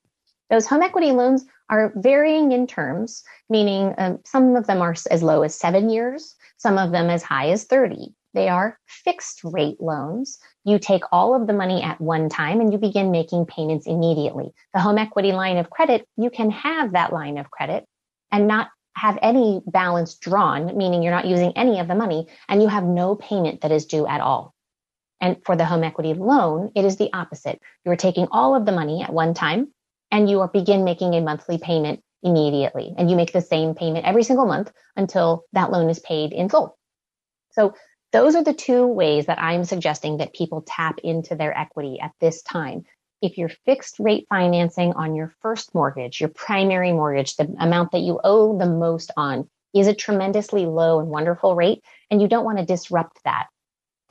those 0.50 0.68
home 0.68 0.82
equity 0.82 1.12
loans 1.12 1.46
are 1.70 1.92
varying 1.96 2.52
in 2.52 2.68
terms, 2.68 3.24
meaning 3.50 3.96
um, 3.98 4.20
some 4.26 4.56
of 4.56 4.68
them 4.68 4.82
are 4.82 4.96
as 5.10 5.24
low 5.24 5.42
as 5.42 5.56
seven 5.56 5.90
years, 5.90 6.36
some 6.58 6.78
of 6.78 6.92
them 6.92 7.10
as 7.10 7.24
high 7.24 7.50
as 7.50 7.64
30. 7.64 8.14
They 8.34 8.50
are 8.50 8.80
fixed 8.88 9.42
rate 9.44 9.80
loans. 9.80 10.40
You 10.64 10.80
take 10.80 11.04
all 11.12 11.36
of 11.36 11.48
the 11.48 11.54
money 11.54 11.84
at 11.84 12.02
one 12.02 12.30
time 12.30 12.62
and 12.62 12.72
you 12.72 12.80
begin 12.80 13.12
making 13.12 13.46
payments 13.46 13.86
immediately. 13.86 14.54
The 14.74 14.80
home 14.80 14.98
equity 14.98 15.34
line 15.34 15.58
of 15.58 15.70
credit, 15.70 16.08
you 16.18 16.30
can 16.30 16.50
have 16.52 16.94
that 16.94 17.14
line 17.14 17.38
of 17.38 17.52
credit 17.52 17.86
and 18.32 18.48
not 18.48 18.70
have 18.96 19.18
any 19.22 19.62
balance 19.66 20.16
drawn, 20.16 20.78
meaning 20.78 21.04
you're 21.04 21.14
not 21.14 21.28
using 21.28 21.54
any 21.56 21.80
of 21.80 21.88
the 21.88 21.96
money 21.96 22.28
and 22.48 22.62
you 22.62 22.68
have 22.68 22.84
no 22.84 23.16
payment 23.16 23.62
that 23.62 23.72
is 23.72 23.86
due 23.86 24.08
at 24.08 24.22
all. 24.22 24.54
And 25.22 25.38
for 25.46 25.56
the 25.56 25.66
home 25.66 25.84
equity 25.84 26.14
loan, 26.14 26.72
it 26.76 26.86
is 26.86 26.98
the 26.98 27.12
opposite. 27.14 27.62
You're 27.86 27.96
taking 27.96 28.28
all 28.32 28.56
of 28.56 28.66
the 28.66 28.72
money 28.72 29.04
at 29.04 29.14
one 29.14 29.34
time 29.34 29.72
and 30.12 30.30
you 30.30 30.48
begin 30.52 30.84
making 30.84 31.14
a 31.14 31.22
monthly 31.22 31.58
payment 31.58 32.04
immediately. 32.24 32.94
And 32.98 33.10
you 33.10 33.16
make 33.16 33.32
the 33.32 33.42
same 33.42 33.76
payment 33.76 34.06
every 34.06 34.24
single 34.24 34.46
month 34.46 34.72
until 34.96 35.44
that 35.54 35.72
loan 35.72 35.90
is 35.90 36.00
paid 36.00 36.34
in 36.34 36.50
full. 36.50 36.78
So 37.52 37.74
those 38.14 38.36
are 38.36 38.44
the 38.44 38.54
two 38.54 38.88
ways 38.88 39.26
that 39.26 39.42
I'm 39.42 39.66
suggesting 39.66 40.18
that 40.18 40.34
people 40.34 40.64
tap 40.66 41.00
into 41.04 41.36
their 41.36 41.58
equity 41.58 42.00
at 42.00 42.12
this 42.22 42.42
time. 42.44 42.86
If 43.22 43.38
you're 43.38 43.50
fixed 43.66 44.00
rate 44.00 44.28
financing 44.30 44.94
on 44.94 45.16
your 45.16 45.34
first 45.42 45.74
mortgage, 45.74 46.22
your 46.22 46.30
primary 46.30 46.94
mortgage, 46.94 47.36
the 47.36 47.54
amount 47.60 47.92
that 47.92 48.02
you 48.02 48.20
owe 48.24 48.58
the 48.58 48.68
most 48.68 49.12
on 49.18 49.50
is 49.74 49.88
a 49.88 49.96
tremendously 49.96 50.66
low 50.66 51.00
and 51.00 51.10
wonderful 51.10 51.56
rate, 51.56 51.84
and 52.12 52.22
you 52.22 52.28
don't 52.28 52.46
want 52.46 52.60
to 52.60 52.66
disrupt 52.66 53.20
that 53.26 53.48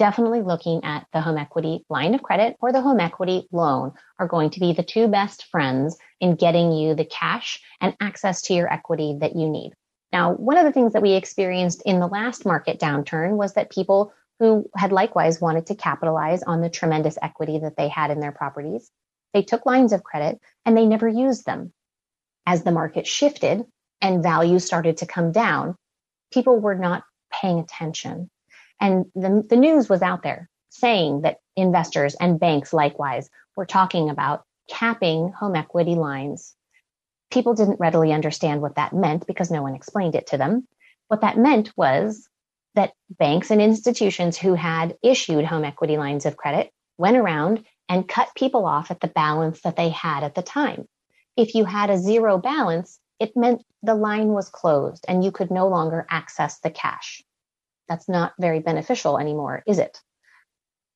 definitely 0.02 0.42
looking 0.42 0.82
at 0.82 1.06
the 1.12 1.20
home 1.20 1.38
equity 1.38 1.84
line 1.88 2.12
of 2.12 2.24
credit 2.24 2.56
or 2.60 2.72
the 2.72 2.80
home 2.80 2.98
equity 2.98 3.46
loan 3.52 3.92
are 4.18 4.26
going 4.26 4.50
to 4.50 4.58
be 4.58 4.72
the 4.72 4.82
two 4.82 5.06
best 5.06 5.44
friends 5.44 5.96
in 6.20 6.34
getting 6.34 6.72
you 6.72 6.92
the 6.96 7.04
cash 7.04 7.60
and 7.80 7.94
access 8.00 8.42
to 8.42 8.52
your 8.52 8.72
equity 8.72 9.16
that 9.20 9.36
you 9.36 9.48
need. 9.48 9.72
Now, 10.12 10.32
one 10.34 10.58
of 10.58 10.64
the 10.64 10.72
things 10.72 10.92
that 10.92 11.02
we 11.02 11.12
experienced 11.12 11.82
in 11.86 12.00
the 12.00 12.06
last 12.06 12.44
market 12.44 12.78
downturn 12.78 13.36
was 13.36 13.54
that 13.54 13.70
people 13.70 14.12
who 14.38 14.68
had 14.76 14.92
likewise 14.92 15.40
wanted 15.40 15.66
to 15.66 15.74
capitalize 15.74 16.42
on 16.42 16.60
the 16.60 16.70
tremendous 16.70 17.16
equity 17.22 17.58
that 17.60 17.76
they 17.76 17.88
had 17.88 18.10
in 18.10 18.20
their 18.20 18.32
properties, 18.32 18.90
they 19.32 19.42
took 19.42 19.64
lines 19.64 19.92
of 19.92 20.04
credit 20.04 20.40
and 20.66 20.76
they 20.76 20.84
never 20.84 21.08
used 21.08 21.46
them. 21.46 21.72
As 22.46 22.64
the 22.64 22.72
market 22.72 23.06
shifted 23.06 23.64
and 24.00 24.22
values 24.22 24.64
started 24.64 24.98
to 24.98 25.06
come 25.06 25.32
down, 25.32 25.76
people 26.32 26.58
were 26.58 26.74
not 26.74 27.04
paying 27.30 27.60
attention 27.60 28.30
and 28.82 29.06
the, 29.14 29.46
the 29.48 29.56
news 29.56 29.88
was 29.88 30.02
out 30.02 30.24
there 30.24 30.50
saying 30.70 31.22
that 31.22 31.38
investors 31.56 32.16
and 32.16 32.40
banks 32.40 32.72
likewise 32.72 33.30
were 33.56 33.64
talking 33.64 34.10
about 34.10 34.44
capping 34.68 35.30
home 35.30 35.54
equity 35.54 35.94
lines. 35.94 36.56
People 37.32 37.54
didn't 37.54 37.80
readily 37.80 38.12
understand 38.12 38.60
what 38.60 38.76
that 38.76 38.92
meant 38.92 39.26
because 39.26 39.50
no 39.50 39.62
one 39.62 39.74
explained 39.74 40.14
it 40.14 40.26
to 40.28 40.36
them. 40.36 40.68
What 41.08 41.22
that 41.22 41.38
meant 41.38 41.72
was 41.76 42.28
that 42.74 42.92
banks 43.10 43.50
and 43.50 43.60
institutions 43.60 44.36
who 44.36 44.54
had 44.54 44.96
issued 45.02 45.46
home 45.46 45.64
equity 45.64 45.96
lines 45.96 46.26
of 46.26 46.36
credit 46.36 46.70
went 46.98 47.16
around 47.16 47.64
and 47.88 48.08
cut 48.08 48.28
people 48.36 48.66
off 48.66 48.90
at 48.90 49.00
the 49.00 49.08
balance 49.08 49.62
that 49.62 49.76
they 49.76 49.88
had 49.88 50.24
at 50.24 50.34
the 50.34 50.42
time. 50.42 50.86
If 51.36 51.54
you 51.54 51.64
had 51.64 51.88
a 51.90 51.98
zero 51.98 52.38
balance, 52.38 53.00
it 53.18 53.36
meant 53.36 53.64
the 53.82 53.94
line 53.94 54.28
was 54.28 54.48
closed 54.48 55.04
and 55.08 55.24
you 55.24 55.32
could 55.32 55.50
no 55.50 55.68
longer 55.68 56.06
access 56.10 56.58
the 56.60 56.70
cash. 56.70 57.22
That's 57.88 58.08
not 58.08 58.34
very 58.38 58.60
beneficial 58.60 59.18
anymore, 59.18 59.62
is 59.66 59.78
it? 59.78 60.00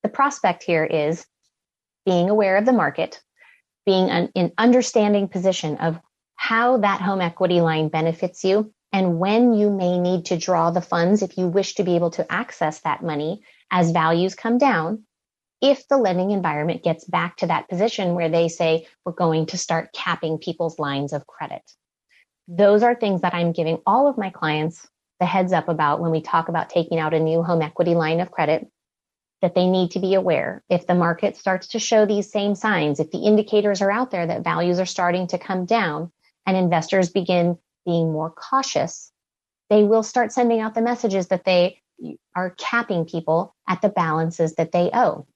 The 0.03 0.09
prospect 0.09 0.63
here 0.63 0.85
is 0.85 1.25
being 2.05 2.29
aware 2.29 2.57
of 2.57 2.65
the 2.65 2.73
market, 2.73 3.21
being 3.85 4.05
in 4.05 4.11
an, 4.11 4.31
in 4.35 4.51
understanding 4.57 5.27
position 5.27 5.77
of 5.77 5.99
how 6.37 6.77
that 6.77 7.01
home 7.01 7.19
equity 7.19 7.59
line 7.59 7.89
benefits 7.89 8.45
you 8.45 8.73
and 8.93 9.19
when 9.19 9.53
you 9.53 9.69
may 9.69 9.99
need 9.99 10.25
to 10.25 10.37
draw 10.37 10.71
the 10.71 10.81
funds 10.81 11.21
if 11.21 11.37
you 11.37 11.47
wish 11.47 11.75
to 11.75 11.83
be 11.83 11.95
able 11.95 12.11
to 12.11 12.31
access 12.31 12.79
that 12.81 13.03
money 13.03 13.41
as 13.69 13.91
values 13.91 14.33
come 14.33 14.57
down 14.57 15.03
if 15.61 15.87
the 15.87 15.97
lending 15.97 16.31
environment 16.31 16.83
gets 16.83 17.03
back 17.03 17.37
to 17.37 17.47
that 17.47 17.67
position 17.67 18.13
where 18.13 18.29
they 18.29 18.47
say 18.47 18.87
we're 19.03 19.11
going 19.11 19.47
to 19.47 19.57
start 19.57 19.93
capping 19.93 20.37
people's 20.37 20.79
lines 20.79 21.13
of 21.13 21.25
credit. 21.27 21.63
Those 22.47 22.83
are 22.83 22.95
things 22.95 23.21
that 23.21 23.33
I'm 23.33 23.51
giving 23.51 23.79
all 23.85 24.07
of 24.07 24.17
my 24.17 24.29
clients 24.29 24.87
the 25.19 25.25
heads 25.25 25.51
up 25.51 25.67
about 25.67 25.99
when 25.99 26.11
we 26.11 26.21
talk 26.21 26.47
about 26.47 26.69
taking 26.69 26.99
out 26.99 27.13
a 27.13 27.19
new 27.19 27.41
home 27.41 27.63
equity 27.63 27.95
line 27.95 28.19
of 28.19 28.31
credit 28.31 28.69
that 29.41 29.55
they 29.55 29.67
need 29.67 29.91
to 29.91 29.99
be 29.99 30.13
aware. 30.13 30.63
If 30.69 30.85
the 30.85 30.95
market 30.95 31.37
starts 31.37 31.69
to 31.69 31.79
show 31.79 32.05
these 32.05 32.31
same 32.31 32.55
signs, 32.55 32.99
if 32.99 33.11
the 33.11 33.19
indicators 33.19 33.81
are 33.81 33.91
out 33.91 34.11
there 34.11 34.27
that 34.27 34.43
values 34.43 34.79
are 34.79 34.85
starting 34.85 35.27
to 35.27 35.39
come 35.39 35.65
down 35.65 36.11
and 36.47 36.57
investors 36.57 37.09
begin 37.09 37.57
being 37.85 38.11
more 38.11 38.31
cautious, 38.31 39.11
they 39.69 39.83
will 39.83 40.01
start 40.01 40.31
sending 40.31 40.61
out 40.61 40.73
the 40.73 40.81
messages 40.81 41.27
that 41.27 41.43
they 41.43 41.81
are 42.35 42.51
capping 42.51 43.05
people 43.05 43.53
at 43.67 43.81
the 43.81 43.89
balances 43.89 44.55
that 44.55 44.71
they 44.71 44.89
owe. 44.93 45.27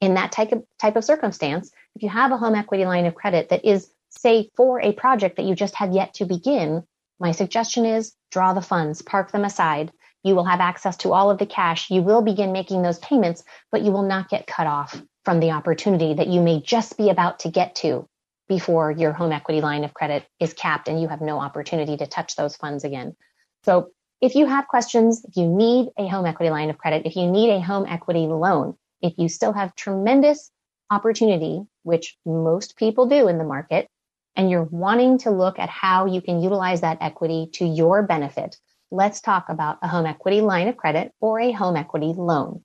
In 0.00 0.14
that 0.14 0.30
type 0.30 0.52
of, 0.52 0.64
type 0.78 0.96
of 0.96 1.04
circumstance, 1.04 1.70
if 1.96 2.02
you 2.02 2.08
have 2.08 2.30
a 2.30 2.36
home 2.36 2.54
equity 2.54 2.84
line 2.84 3.06
of 3.06 3.14
credit 3.14 3.48
that 3.48 3.64
is, 3.64 3.90
say, 4.10 4.50
for 4.56 4.80
a 4.80 4.92
project 4.92 5.36
that 5.36 5.46
you 5.46 5.54
just 5.54 5.74
have 5.74 5.92
yet 5.92 6.14
to 6.14 6.26
begin, 6.26 6.84
my 7.18 7.32
suggestion 7.32 7.84
is 7.84 8.14
draw 8.30 8.52
the 8.52 8.60
funds, 8.60 9.02
park 9.02 9.32
them 9.32 9.44
aside. 9.44 9.90
You 10.22 10.36
will 10.36 10.44
have 10.44 10.60
access 10.60 10.96
to 10.98 11.12
all 11.12 11.30
of 11.30 11.38
the 11.38 11.46
cash. 11.46 11.90
You 11.90 12.02
will 12.02 12.20
begin 12.20 12.52
making 12.52 12.82
those 12.82 12.98
payments, 12.98 13.42
but 13.72 13.82
you 13.82 13.90
will 13.90 14.02
not 14.02 14.28
get 14.28 14.46
cut 14.46 14.66
off 14.66 15.00
from 15.24 15.40
the 15.40 15.52
opportunity 15.52 16.14
that 16.14 16.28
you 16.28 16.40
may 16.40 16.60
just 16.60 16.96
be 16.98 17.08
about 17.08 17.40
to 17.40 17.50
get 17.50 17.74
to 17.76 18.06
before 18.48 18.90
your 18.90 19.12
home 19.12 19.32
equity 19.32 19.60
line 19.60 19.84
of 19.84 19.94
credit 19.94 20.26
is 20.40 20.54
capped 20.54 20.88
and 20.88 21.00
you 21.00 21.08
have 21.08 21.20
no 21.20 21.38
opportunity 21.38 21.96
to 21.96 22.06
touch 22.06 22.36
those 22.36 22.56
funds 22.56 22.84
again. 22.84 23.14
So 23.64 23.90
if 24.20 24.34
you 24.34 24.46
have 24.46 24.68
questions, 24.68 25.24
if 25.24 25.36
you 25.36 25.46
need 25.46 25.88
a 25.98 26.06
home 26.06 26.26
equity 26.26 26.50
line 26.50 26.70
of 26.70 26.78
credit, 26.78 27.02
if 27.04 27.16
you 27.16 27.30
need 27.30 27.50
a 27.50 27.60
home 27.60 27.84
equity 27.86 28.26
loan, 28.26 28.76
if 29.02 29.12
you 29.18 29.28
still 29.28 29.52
have 29.52 29.74
tremendous 29.74 30.50
opportunity, 30.90 31.62
which 31.82 32.16
most 32.24 32.76
people 32.76 33.06
do 33.06 33.28
in 33.28 33.36
the 33.38 33.44
market, 33.44 33.88
and 34.36 34.50
you're 34.50 34.64
wanting 34.64 35.18
to 35.18 35.30
look 35.30 35.58
at 35.58 35.68
how 35.68 36.06
you 36.06 36.22
can 36.22 36.40
utilize 36.40 36.82
that 36.82 36.98
equity 37.00 37.48
to 37.54 37.66
your 37.66 38.02
benefit, 38.02 38.56
let's 38.90 39.20
talk 39.20 39.48
about 39.48 39.78
a 39.82 39.88
home 39.88 40.06
equity 40.06 40.40
line 40.40 40.68
of 40.68 40.76
credit 40.76 41.12
or 41.20 41.40
a 41.40 41.50
home 41.52 41.76
equity 41.76 42.14
loan. 42.16 42.62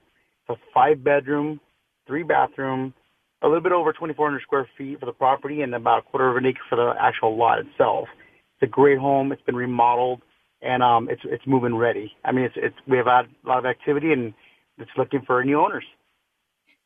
a 0.50 0.56
five 0.74 1.04
bedroom, 1.04 1.60
three 2.08 2.24
bathroom, 2.24 2.96
a 3.42 3.48
little 3.48 3.62
bit 3.62 3.72
over 3.72 3.94
2,400 3.94 4.42
square 4.42 4.68
feet 4.78 5.00
for 5.00 5.06
the 5.06 5.14
property 5.14 5.62
and 5.62 5.74
about 5.74 6.00
a 6.00 6.02
quarter 6.04 6.30
of 6.30 6.38
an 6.38 6.46
acre 6.46 6.60
for 6.70 6.76
the 6.76 6.94
actual 7.00 7.38
lot 7.38 7.60
itself. 7.60 8.08
It's 8.56 8.64
a 8.64 8.68
great 8.68 8.98
home. 8.98 9.32
It's 9.32 9.42
been 9.44 9.56
remodeled 9.56 10.22
and, 10.62 10.84
um, 10.84 11.10
it's, 11.10 11.22
it's 11.26 11.46
moving 11.48 11.76
ready. 11.76 12.12
I 12.26 12.32
mean, 12.32 12.46
it's, 12.46 12.56
it's, 12.58 12.76
we 12.88 12.98
have 12.98 13.06
had 13.06 13.26
a 13.46 13.48
lot 13.48 13.60
of 13.60 13.66
activity 13.66 14.12
and 14.12 14.34
it's 14.78 14.92
looking 14.98 15.22
for 15.22 15.44
new 15.44 15.60
owners. 15.60 15.86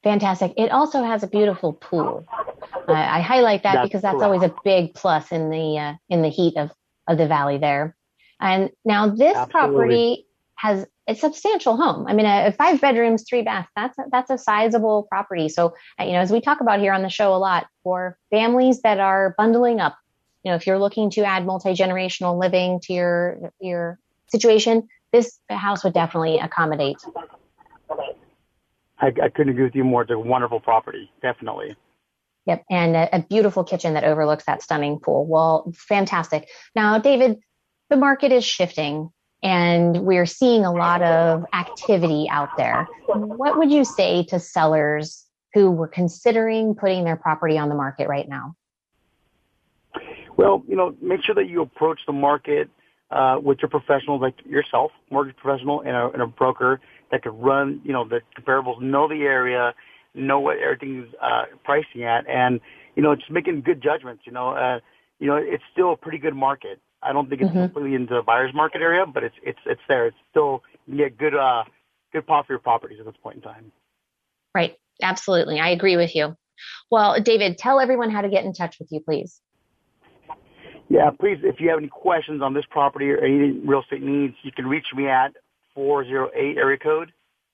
Fantastic. 0.03 0.53
It 0.57 0.69
also 0.71 1.03
has 1.03 1.23
a 1.23 1.27
beautiful 1.27 1.73
pool. 1.73 2.25
I 2.87 3.21
highlight 3.21 3.63
that 3.63 3.75
that's 3.75 3.87
because 3.87 4.01
that's 4.01 4.17
correct. 4.17 4.25
always 4.25 4.43
a 4.43 4.53
big 4.65 4.93
plus 4.93 5.31
in 5.31 5.49
the 5.49 5.77
uh, 5.77 5.93
in 6.09 6.21
the 6.21 6.27
heat 6.29 6.57
of 6.57 6.71
of 7.07 7.17
the 7.17 7.27
valley 7.27 7.57
there. 7.57 7.95
And 8.39 8.69
now 8.83 9.07
this 9.07 9.37
Absolutely. 9.37 9.51
property 9.51 10.27
has 10.55 10.85
a 11.07 11.15
substantial 11.15 11.75
home. 11.75 12.07
I 12.07 12.13
mean, 12.13 12.25
a, 12.25 12.47
a 12.47 12.51
five 12.51 12.79
bedrooms, 12.79 13.25
three 13.27 13.41
baths, 13.41 13.69
that's 13.75 13.97
a, 13.97 14.03
that's 14.11 14.29
a 14.29 14.37
sizable 14.37 15.07
property. 15.09 15.49
So, 15.49 15.73
uh, 15.99 16.05
you 16.05 16.13
know, 16.13 16.19
as 16.19 16.31
we 16.31 16.39
talk 16.39 16.61
about 16.61 16.79
here 16.79 16.93
on 16.93 17.01
the 17.01 17.09
show 17.09 17.33
a 17.33 17.37
lot 17.37 17.67
for 17.83 18.17
families 18.29 18.81
that 18.83 18.99
are 18.99 19.35
bundling 19.37 19.79
up, 19.79 19.97
you 20.43 20.51
know, 20.51 20.55
if 20.55 20.65
you're 20.65 20.79
looking 20.79 21.09
to 21.11 21.23
add 21.23 21.45
multi-generational 21.45 22.39
living 22.39 22.79
to 22.83 22.93
your, 22.93 23.51
your 23.59 23.99
situation, 24.27 24.87
this 25.11 25.39
house 25.49 25.83
would 25.83 25.93
definitely 25.93 26.39
accommodate. 26.39 26.97
I, 28.99 29.07
I 29.07 29.29
couldn't 29.29 29.49
agree 29.49 29.65
with 29.65 29.75
you 29.75 29.83
more. 29.83 30.03
It's 30.03 30.11
a 30.11 30.17
wonderful 30.17 30.59
property. 30.59 31.11
Definitely. 31.21 31.75
Yep. 32.45 32.63
And 32.69 32.95
a, 32.95 33.17
a 33.17 33.19
beautiful 33.21 33.63
kitchen 33.63 33.93
that 33.93 34.03
overlooks 34.03 34.45
that 34.45 34.61
stunning 34.61 34.99
pool. 34.99 35.25
Well, 35.25 35.71
fantastic. 35.75 36.49
Now, 36.75 36.97
David, 36.99 37.39
the 37.89 37.97
market 37.97 38.31
is 38.31 38.45
shifting 38.45 39.11
and 39.43 40.05
we're 40.05 40.25
seeing 40.25 40.63
a 40.63 40.71
lot 40.71 41.01
of 41.03 41.45
activity 41.53 42.27
out 42.31 42.49
there. 42.57 42.87
What 43.07 43.57
would 43.57 43.71
you 43.71 43.83
say 43.83 44.23
to 44.25 44.39
sellers 44.39 45.25
who 45.53 45.69
were 45.69 45.87
considering 45.87 46.73
putting 46.73 47.03
their 47.03 47.17
property 47.17 47.57
on 47.57 47.69
the 47.69 47.75
market 47.75 48.07
right 48.07 48.27
now? 48.27 48.55
Well, 50.37 50.63
you 50.67 50.75
know, 50.75 50.95
make 51.01 51.23
sure 51.23 51.35
that 51.35 51.47
you 51.47 51.61
approach 51.61 51.99
the 52.07 52.13
market 52.13 52.69
uh, 53.11 53.37
with 53.43 53.59
your 53.61 53.69
professionals 53.69 54.21
like 54.21 54.33
yourself, 54.45 54.91
mortgage 55.11 55.35
professional, 55.35 55.81
and 55.81 55.91
a, 55.91 56.09
and 56.11 56.21
a 56.21 56.27
broker 56.27 56.79
that 57.11 57.21
could 57.21 57.33
run, 57.33 57.81
you 57.83 57.91
know, 57.91 58.07
the 58.07 58.21
comparables, 58.35 58.81
know 58.81 59.07
the 59.07 59.21
area, 59.21 59.73
know 60.15 60.39
what 60.39 60.57
everything's 60.57 61.13
uh, 61.21 61.43
pricing 61.63 62.03
at, 62.03 62.27
and 62.27 62.59
you 62.95 63.03
know, 63.03 63.15
just 63.15 63.29
making 63.29 63.61
good 63.61 63.83
judgments. 63.83 64.23
You 64.25 64.31
know, 64.31 64.49
uh, 64.49 64.79
you 65.19 65.27
know, 65.27 65.35
it's 65.35 65.63
still 65.71 65.93
a 65.93 65.97
pretty 65.97 66.17
good 66.17 66.35
market. 66.35 66.79
I 67.03 67.13
don't 67.13 67.29
think 67.29 67.41
it's 67.41 67.49
mm-hmm. 67.49 67.61
completely 67.63 67.95
into 67.95 68.15
the 68.15 68.21
buyer's 68.21 68.53
market 68.53 68.81
area, 68.81 69.05
but 69.05 69.23
it's 69.23 69.35
it's 69.43 69.59
it's 69.65 69.81
there. 69.87 70.07
It's 70.07 70.17
still 70.31 70.63
you 70.87 70.97
get 70.97 71.17
good 71.17 71.35
uh 71.35 71.63
good 72.11 72.25
pop 72.25 72.47
for 72.47 72.53
your 72.53 72.59
properties 72.59 72.99
at 72.99 73.05
this 73.05 73.15
point 73.21 73.37
in 73.37 73.41
time. 73.41 73.71
Right. 74.55 74.75
Absolutely. 75.01 75.59
I 75.59 75.69
agree 75.69 75.97
with 75.97 76.15
you. 76.15 76.35
Well, 76.91 77.19
David, 77.19 77.57
tell 77.57 77.79
everyone 77.79 78.11
how 78.11 78.21
to 78.21 78.29
get 78.29 78.45
in 78.45 78.53
touch 78.53 78.77
with 78.79 78.91
you, 78.91 78.99
please. 78.99 79.41
Yeah, 80.89 81.09
please, 81.09 81.39
if 81.43 81.59
you 81.59 81.69
have 81.69 81.79
any 81.79 81.87
questions 81.87 82.41
on 82.41 82.53
this 82.53 82.65
property 82.69 83.09
or 83.09 83.17
any 83.17 83.51
real 83.65 83.81
estate 83.81 84.03
needs, 84.03 84.35
you 84.43 84.51
can 84.51 84.67
reach 84.67 84.85
me 84.95 85.07
at 85.07 85.33
408 85.73 86.57
area 86.57 86.77
code 86.77 87.11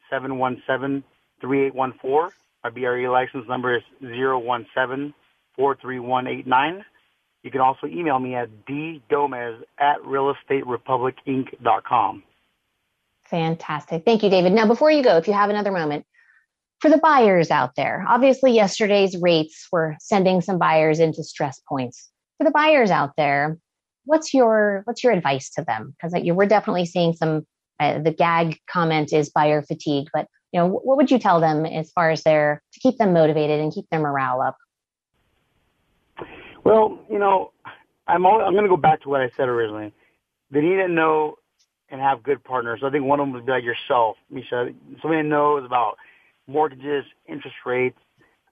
717 0.10 1.04
3814. 1.40 2.36
My 2.64 2.70
BRE 2.70 3.10
license 3.10 3.48
number 3.48 3.78
is 3.78 3.84
017 4.02 5.14
43189. 5.56 6.86
You 7.44 7.52
can 7.52 7.62
also 7.62 7.88
email 7.88 8.20
me 8.20 8.36
at 8.36 8.50
dgomez 8.68 9.62
at 9.80 10.02
realestaterepublicinc.com. 10.02 12.24
Fantastic. 13.26 14.06
Thank 14.06 14.24
you, 14.24 14.30
David. 14.30 14.54
Now, 14.54 14.66
before 14.66 14.92
you 14.92 15.04
go, 15.04 15.18
if 15.18 15.28
you 15.28 15.34
have 15.34 15.50
another 15.50 15.72
moment, 15.72 16.06
for 16.80 16.90
the 16.90 16.98
buyers 16.98 17.52
out 17.52 17.76
there, 17.76 18.06
obviously 18.08 18.54
yesterday's 18.54 19.18
rates 19.18 19.68
were 19.72 19.96
sending 20.00 20.42
some 20.42 20.58
buyers 20.58 21.00
into 21.00 21.24
stress 21.24 21.62
points. 21.68 22.10
For 22.38 22.46
the 22.46 22.52
buyers 22.52 22.90
out 22.90 23.12
there, 23.18 23.58
what's 24.06 24.34
your 24.34 24.82
what's 24.86 25.04
your 25.04 25.14
advice 25.14 25.50
to 25.52 25.64
them? 25.64 25.94
Because 25.96 26.14
we're 26.34 26.46
definitely 26.46 26.86
seeing 26.86 27.14
some. 27.14 27.46
Uh, 27.82 27.98
the 28.00 28.12
gag 28.12 28.58
comment 28.70 29.14
is 29.14 29.30
buyer 29.30 29.62
fatigue, 29.62 30.10
but 30.12 30.28
you 30.52 30.60
know, 30.60 30.68
what 30.68 30.98
would 30.98 31.10
you 31.10 31.18
tell 31.18 31.40
them 31.40 31.66
as 31.66 31.90
far 31.92 32.12
as 32.12 32.24
their 32.24 32.62
to 32.74 32.80
keep 32.82 32.98
them 32.98 33.14
motivated 33.14 33.62
and 33.62 33.74
keep 33.74 33.86
their 33.90 34.02
morale 34.02 34.42
up? 34.42 34.58
Well, 36.64 37.00
you 37.10 37.20
know, 37.20 37.52
I'm 38.08 38.26
all, 38.26 38.42
I'm 38.42 38.54
going 38.54 38.64
to 38.64 38.70
go 38.70 38.78
back 38.78 39.02
to 39.04 39.10
what 39.10 39.22
I 39.22 39.30
said 39.38 39.48
originally. 39.48 39.94
They 40.52 40.62
need 40.62 40.78
to 40.78 40.88
know 40.88 41.36
and 41.90 42.02
have 42.02 42.24
good 42.24 42.44
partners. 42.44 42.82
I 42.84 42.90
think 42.90 43.06
one 43.06 43.20
of 43.20 43.26
them 43.26 43.34
would 43.34 43.46
be 43.46 43.52
like 43.52 43.64
yourself, 43.64 44.18
Mesha. 44.32 44.74
Somebody 45.02 45.24
that 45.24 45.28
knows 45.28 45.66
about 45.66 45.98
mortgages, 46.48 47.06
interest 47.28 47.56
rates. 47.66 47.98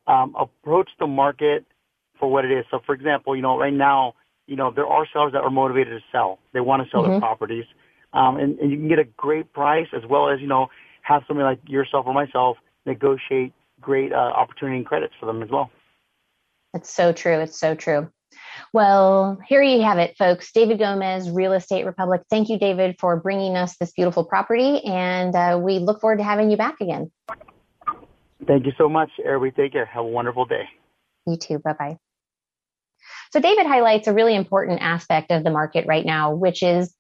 Um, 0.08 0.36
approach 0.40 0.90
the 1.00 1.08
market 1.08 1.66
for 2.18 2.32
what 2.32 2.46
it 2.46 2.52
is. 2.52 2.66
So, 2.72 2.80
for 2.86 2.96
example, 2.96 3.36
you 3.36 3.42
know, 3.42 3.58
right 3.58 3.74
now, 3.74 4.14
you 4.48 4.56
know, 4.56 4.72
there 4.72 4.88
are 4.88 5.06
sellers 5.12 5.34
that 5.34 5.42
are 5.42 5.50
motivated 5.50 6.00
to 6.00 6.04
sell. 6.12 6.40
They 6.54 6.62
want 6.62 6.84
to 6.84 6.90
sell 6.90 7.02
mm-hmm. 7.02 7.12
their 7.12 7.20
properties, 7.20 7.66
um, 8.14 8.38
and, 8.38 8.58
and 8.60 8.72
you 8.72 8.78
can 8.78 8.88
get 8.88 9.00
a 9.00 9.04
great 9.04 9.52
price 9.52 9.88
as 9.94 10.04
well 10.10 10.30
as 10.30 10.40
you 10.40 10.48
know 10.48 10.68
have 11.02 11.24
somebody 11.28 11.44
like 11.44 11.60
yourself 11.68 12.06
or 12.06 12.14
myself 12.14 12.58
negotiate 12.86 13.54
great 13.82 14.14
uh, 14.14 14.16
opportunity 14.16 14.78
and 14.78 14.86
credits 14.86 15.14
for 15.20 15.26
them 15.26 15.44
as 15.44 15.50
well. 15.50 15.70
It's 16.78 16.94
so 16.94 17.12
true. 17.12 17.40
It's 17.40 17.60
so 17.60 17.74
true. 17.74 18.08
Well, 18.72 19.40
here 19.48 19.64
you 19.64 19.82
have 19.82 19.98
it, 19.98 20.16
folks. 20.16 20.52
David 20.52 20.78
Gomez, 20.78 21.28
Real 21.28 21.54
Estate 21.54 21.88
Republic. 21.88 22.22
Thank 22.30 22.50
you, 22.50 22.60
David, 22.60 22.98
for 23.00 23.18
bringing 23.18 23.56
us 23.56 23.76
this 23.78 23.92
beautiful 23.94 24.24
property, 24.24 24.84
and 24.86 25.36
uh, 25.36 25.60
we 25.60 25.80
look 25.80 26.02
forward 26.02 26.18
to 26.18 26.24
having 26.24 26.52
you 26.52 26.58
back 26.58 26.80
again. 26.80 27.12
Thank 28.46 28.68
you 28.68 28.74
so 28.78 28.88
much, 28.88 29.10
everybody. 29.26 29.64
Take 29.64 29.74
care. 29.74 29.86
Have 29.86 30.06
a 30.06 30.08
wonderful 30.08 30.46
day. 30.46 30.66
You 31.26 31.38
too. 31.38 31.58
Bye 31.58 31.74
bye. 31.74 31.98
So, 33.32 33.40
David 33.40 33.66
highlights 33.66 34.08
a 34.08 34.14
really 34.14 34.36
important 34.36 34.80
aspect 34.82 35.32
of 35.32 35.44
the 35.44 35.50
market 35.50 35.88
right 35.88 36.06
now, 36.06 36.36
which 36.36 36.62
is 36.62 36.94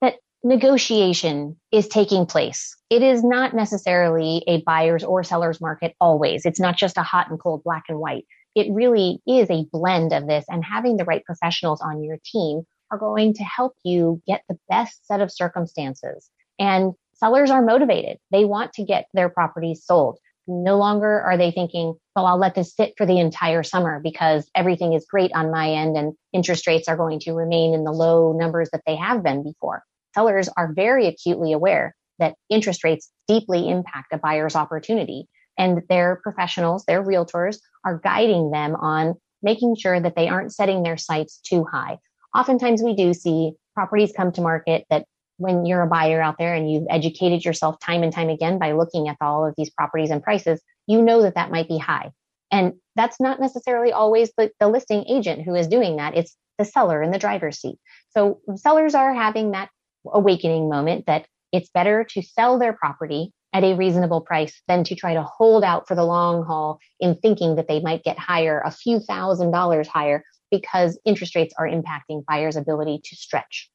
that 0.00 0.14
negotiation 0.42 1.56
is 1.70 1.86
taking 1.86 2.26
place. 2.26 2.76
It 2.90 3.02
is 3.02 3.22
not 3.22 3.54
necessarily 3.54 4.42
a 4.48 4.62
buyer's 4.62 5.04
or 5.04 5.22
seller's 5.22 5.60
market 5.60 5.94
always. 6.00 6.44
It's 6.46 6.60
not 6.60 6.76
just 6.76 6.98
a 6.98 7.04
hot 7.04 7.30
and 7.30 7.38
cold 7.38 7.62
black 7.62 7.84
and 7.88 8.00
white 8.00 8.26
it 8.54 8.72
really 8.72 9.20
is 9.26 9.50
a 9.50 9.66
blend 9.72 10.12
of 10.12 10.26
this 10.26 10.44
and 10.48 10.64
having 10.64 10.96
the 10.96 11.04
right 11.04 11.24
professionals 11.24 11.80
on 11.80 12.02
your 12.02 12.18
team 12.24 12.62
are 12.90 12.98
going 12.98 13.34
to 13.34 13.44
help 13.44 13.74
you 13.84 14.20
get 14.26 14.42
the 14.48 14.58
best 14.68 15.06
set 15.06 15.20
of 15.20 15.32
circumstances. 15.32 16.28
And 16.58 16.92
sellers 17.14 17.50
are 17.50 17.62
motivated. 17.62 18.18
They 18.30 18.44
want 18.44 18.72
to 18.74 18.84
get 18.84 19.06
their 19.14 19.28
properties 19.28 19.84
sold. 19.84 20.18
No 20.48 20.78
longer 20.78 21.20
are 21.20 21.36
they 21.36 21.52
thinking, 21.52 21.94
well, 22.16 22.26
I'll 22.26 22.38
let 22.38 22.56
this 22.56 22.74
sit 22.74 22.94
for 22.98 23.06
the 23.06 23.20
entire 23.20 23.62
summer 23.62 24.00
because 24.02 24.50
everything 24.56 24.94
is 24.94 25.06
great 25.08 25.30
on 25.32 25.52
my 25.52 25.70
end 25.70 25.96
and 25.96 26.14
interest 26.32 26.66
rates 26.66 26.88
are 26.88 26.96
going 26.96 27.20
to 27.20 27.32
remain 27.32 27.72
in 27.72 27.84
the 27.84 27.92
low 27.92 28.32
numbers 28.32 28.68
that 28.72 28.82
they 28.86 28.96
have 28.96 29.22
been 29.22 29.44
before. 29.44 29.84
Sellers 30.14 30.48
are 30.56 30.72
very 30.72 31.06
acutely 31.06 31.52
aware 31.52 31.94
that 32.18 32.34
interest 32.48 32.82
rates 32.82 33.10
deeply 33.28 33.68
impact 33.68 34.12
a 34.12 34.18
buyer's 34.18 34.56
opportunity 34.56 35.28
and 35.60 35.82
their 35.90 36.20
professionals, 36.22 36.84
their 36.86 37.04
realtors 37.04 37.58
are 37.84 38.00
guiding 38.02 38.50
them 38.50 38.74
on 38.76 39.14
making 39.42 39.76
sure 39.76 40.00
that 40.00 40.16
they 40.16 40.26
aren't 40.26 40.54
setting 40.54 40.82
their 40.82 40.96
sights 40.96 41.38
too 41.44 41.64
high. 41.70 41.98
Oftentimes 42.34 42.82
we 42.82 42.96
do 42.96 43.12
see 43.12 43.52
properties 43.74 44.12
come 44.16 44.32
to 44.32 44.40
market 44.40 44.86
that 44.88 45.04
when 45.36 45.66
you're 45.66 45.82
a 45.82 45.86
buyer 45.86 46.20
out 46.20 46.36
there 46.38 46.54
and 46.54 46.70
you've 46.70 46.86
educated 46.88 47.44
yourself 47.44 47.78
time 47.78 48.02
and 48.02 48.12
time 48.12 48.30
again 48.30 48.58
by 48.58 48.72
looking 48.72 49.08
at 49.08 49.18
all 49.20 49.46
of 49.46 49.54
these 49.56 49.70
properties 49.70 50.10
and 50.10 50.22
prices, 50.22 50.62
you 50.86 51.02
know 51.02 51.22
that 51.22 51.34
that 51.34 51.50
might 51.50 51.68
be 51.68 51.78
high. 51.78 52.10
And 52.50 52.72
that's 52.96 53.20
not 53.20 53.38
necessarily 53.38 53.92
always 53.92 54.32
the, 54.38 54.50
the 54.60 54.68
listing 54.68 55.04
agent 55.08 55.42
who 55.42 55.54
is 55.54 55.68
doing 55.68 55.96
that. 55.96 56.16
It's 56.16 56.36
the 56.58 56.64
seller 56.64 57.02
in 57.02 57.10
the 57.10 57.18
driver's 57.18 57.60
seat. 57.60 57.76
So 58.10 58.40
sellers 58.56 58.94
are 58.94 59.14
having 59.14 59.50
that 59.50 59.68
awakening 60.10 60.70
moment 60.70 61.04
that 61.06 61.26
it's 61.52 61.70
better 61.70 62.04
to 62.12 62.22
sell 62.22 62.58
their 62.58 62.72
property 62.72 63.32
at 63.52 63.64
a 63.64 63.74
reasonable 63.74 64.20
price 64.20 64.62
than 64.68 64.84
to 64.84 64.94
try 64.94 65.14
to 65.14 65.22
hold 65.22 65.64
out 65.64 65.88
for 65.88 65.94
the 65.94 66.04
long 66.04 66.44
haul 66.44 66.78
in 67.00 67.16
thinking 67.16 67.56
that 67.56 67.68
they 67.68 67.80
might 67.80 68.04
get 68.04 68.18
higher, 68.18 68.60
a 68.64 68.70
few 68.70 69.00
thousand 69.00 69.50
dollars 69.50 69.88
higher, 69.88 70.22
because 70.50 70.98
interest 71.04 71.34
rates 71.34 71.54
are 71.58 71.66
impacting 71.66 72.24
buyers' 72.26 72.56
ability 72.56 73.00
to 73.04 73.16
stretch. 73.16 73.70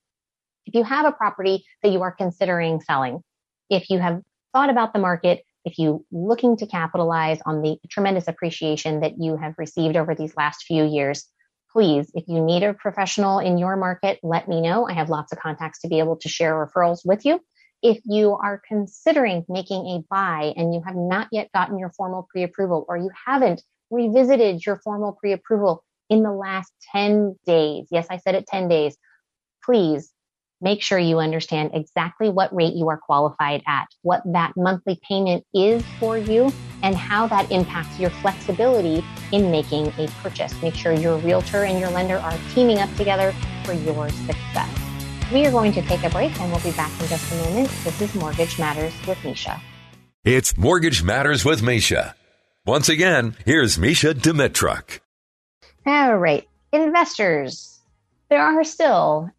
If 0.66 0.74
you 0.74 0.84
have 0.84 1.06
a 1.06 1.12
property 1.12 1.66
that 1.84 1.92
you 1.92 2.02
are 2.02 2.12
considering 2.12 2.82
selling, 2.82 3.22
if 3.70 3.90
you 3.90 4.00
have 4.00 4.22
thought 4.54 4.70
about 4.70 4.94
the 4.94 5.00
market, 5.00 5.44
if 5.66 5.78
you 5.78 6.06
looking 6.12 6.58
to 6.58 6.68
capitalize 6.68 7.40
on 7.46 7.62
the 7.62 7.78
tremendous 7.90 8.28
appreciation 8.28 9.02
that 9.02 9.14
you 9.20 9.36
have 9.36 9.56
received 9.58 9.96
over 9.96 10.16
these 10.16 10.36
last 10.38 10.64
few 10.64 10.86
years, 10.86 11.26
please, 11.72 12.10
if 12.14 12.24
you 12.28 12.42
need 12.42 12.64
a 12.64 12.74
professional 12.74 13.40
in 13.40 13.58
your 13.58 13.76
market, 13.76 14.20
let 14.24 14.48
me 14.48 14.62
know. 14.62 14.88
I 14.88 14.94
have 14.94 15.10
lots 15.10 15.34
of 15.34 15.40
contacts 15.40 15.82
to 15.82 15.88
be 15.88 16.00
able 16.00 16.16
to 16.18 16.30
share 16.30 16.54
referrals 16.54 17.00
with 17.04 17.26
you 17.26 17.42
if 17.82 18.00
you 18.06 18.34
are 18.34 18.62
considering 18.68 19.46
making 19.48 19.86
a 19.88 20.04
buy 20.10 20.54
and 20.56 20.74
you 20.74 20.82
have 20.86 20.96
not 20.96 21.28
yet 21.32 21.50
gotten 21.54 21.78
your 21.78 21.92
formal 21.92 22.28
pre-approval 22.30 22.86
or 22.88 22.98
you 22.98 23.10
haven't 23.26 23.62
revisited 23.92 24.66
your 24.66 24.78
formal 24.84 25.14
pre-approval 25.14 25.84
in 26.10 26.24
the 26.24 26.32
last 26.32 26.72
10 26.92 27.36
days, 27.46 27.88
yes, 27.92 28.08
I 28.10 28.18
said 28.18 28.36
it 28.36 28.48
10 28.48 28.68
days, 28.68 28.98
please 29.64 30.12
make 30.62 30.82
sure 30.82 30.98
you 30.98 31.20
understand 31.20 31.72
exactly 31.74 32.30
what 32.30 32.54
rate 32.56 32.74
you 32.74 32.90
are 32.90 32.98
qualified 32.98 33.62
at, 33.68 33.88
what 34.02 34.22
that 34.26 34.54
monthly 34.56 35.00
payment 35.08 35.44
is 35.54 35.84
for 36.00 36.18
you, 36.18 36.52
and 36.82 36.96
how 36.96 37.28
that 37.28 37.52
impacts 37.52 38.00
your 38.00 38.10
flexibility 38.10 39.04
in 39.32 39.52
making 39.52 39.88
a 39.98 40.08
purchase. 40.24 40.60
Make 40.62 40.76
sure 40.76 40.94
your 40.94 41.18
realtor 41.18 41.64
and 41.64 41.80
your 41.80 41.90
lender 41.90 42.18
are 42.18 42.38
teaming 42.54 42.80
up 42.80 42.94
together 42.96 43.34
for 43.64 43.74
your 43.74 44.10
success. 44.10 44.85
We 45.34 45.44
are 45.48 45.52
going 45.52 45.72
to 45.74 45.82
take 45.82 46.04
a 46.04 46.10
break 46.12 46.40
and 46.40 46.52
we'll 46.52 46.62
be 46.62 46.72
back 46.74 46.92
in 47.02 47.08
just 47.08 47.32
a 47.32 47.36
moment. 47.38 47.68
This 47.84 48.00
is 48.00 48.14
Mortgage 48.14 48.60
Matters 48.60 48.94
with 49.08 49.18
Mesha. 49.20 49.60
It's 50.24 50.56
Mortgage 50.56 51.02
Matters 51.02 51.44
with 51.44 51.62
Mesha. 51.62 52.14
Once 52.64 52.90
again, 52.90 53.36
here's 53.44 53.80
Mesha 53.80 54.14
Dimitruk. 54.14 55.00
All 55.84 56.16
right. 56.18 56.48
Investors, 56.72 57.80
there 58.30 58.44
are 58.44 58.64
still 58.64 59.32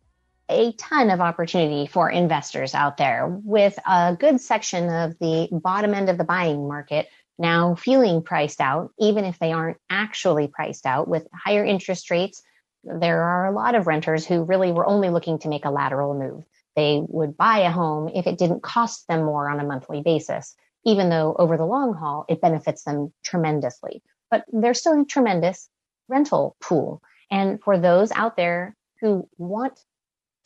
a 0.49 0.73
ton 0.73 1.09
of 1.11 1.21
opportunity 1.21 1.87
for 1.87 2.11
investors 2.11 2.75
out 2.75 2.97
there 2.97 3.29
with 3.45 3.79
a 3.87 4.17
good 4.19 4.41
section 4.41 4.89
of 4.91 5.17
the 5.21 5.49
bottom 5.53 5.95
end 5.95 6.11
of 6.11 6.19
the 6.19 6.25
buying 6.25 6.67
market 6.67 7.09
now 7.39 7.77
feeling 7.77 8.23
priced 8.23 8.61
out, 8.61 8.91
even 8.99 9.25
if 9.25 9.39
they 9.39 9.53
aren't 9.53 9.79
actually 9.89 10.49
priced 10.49 10.85
out 10.85 11.07
with 11.07 11.29
higher 11.33 11.65
interest 11.65 12.11
rates. 12.11 12.43
There 12.87 13.23
are 13.23 13.47
a 13.47 13.53
lot 13.53 13.75
of 13.75 13.87
renters 13.87 14.25
who 14.25 14.45
really 14.45 14.73
were 14.73 14.87
only 14.87 15.11
looking 15.11 15.39
to 15.41 15.49
make 15.49 15.65
a 15.65 15.71
lateral 15.71 16.15
move. 16.15 16.45
They 16.77 17.03
would 17.09 17.37
buy 17.37 17.61
a 17.61 17.71
home 17.71 18.11
if 18.15 18.27
it 18.27 18.39
didn't 18.39 18.63
cost 18.63 19.09
them 19.09 19.25
more 19.25 19.49
on 19.49 19.61
a 19.61 19.65
monthly 19.65 20.03
basis, 20.03 20.55
even 20.85 21.11
though 21.11 21.35
over 21.39 21.57
the 21.57 21.67
long 21.67 21.95
haul, 21.95 22.25
it 22.29 22.41
benefits 22.41 22.85
them 22.85 23.13
tremendously. 23.25 24.03
But 24.31 24.45
there's 24.53 24.79
still 24.79 25.01
a 25.01 25.05
tremendous 25.05 25.69
rental 26.09 26.57
pool. 26.61 27.03
And 27.31 27.61
for 27.63 27.79
those 27.79 28.13
out 28.13 28.37
there 28.37 28.77
who 29.01 29.29
want 29.37 29.81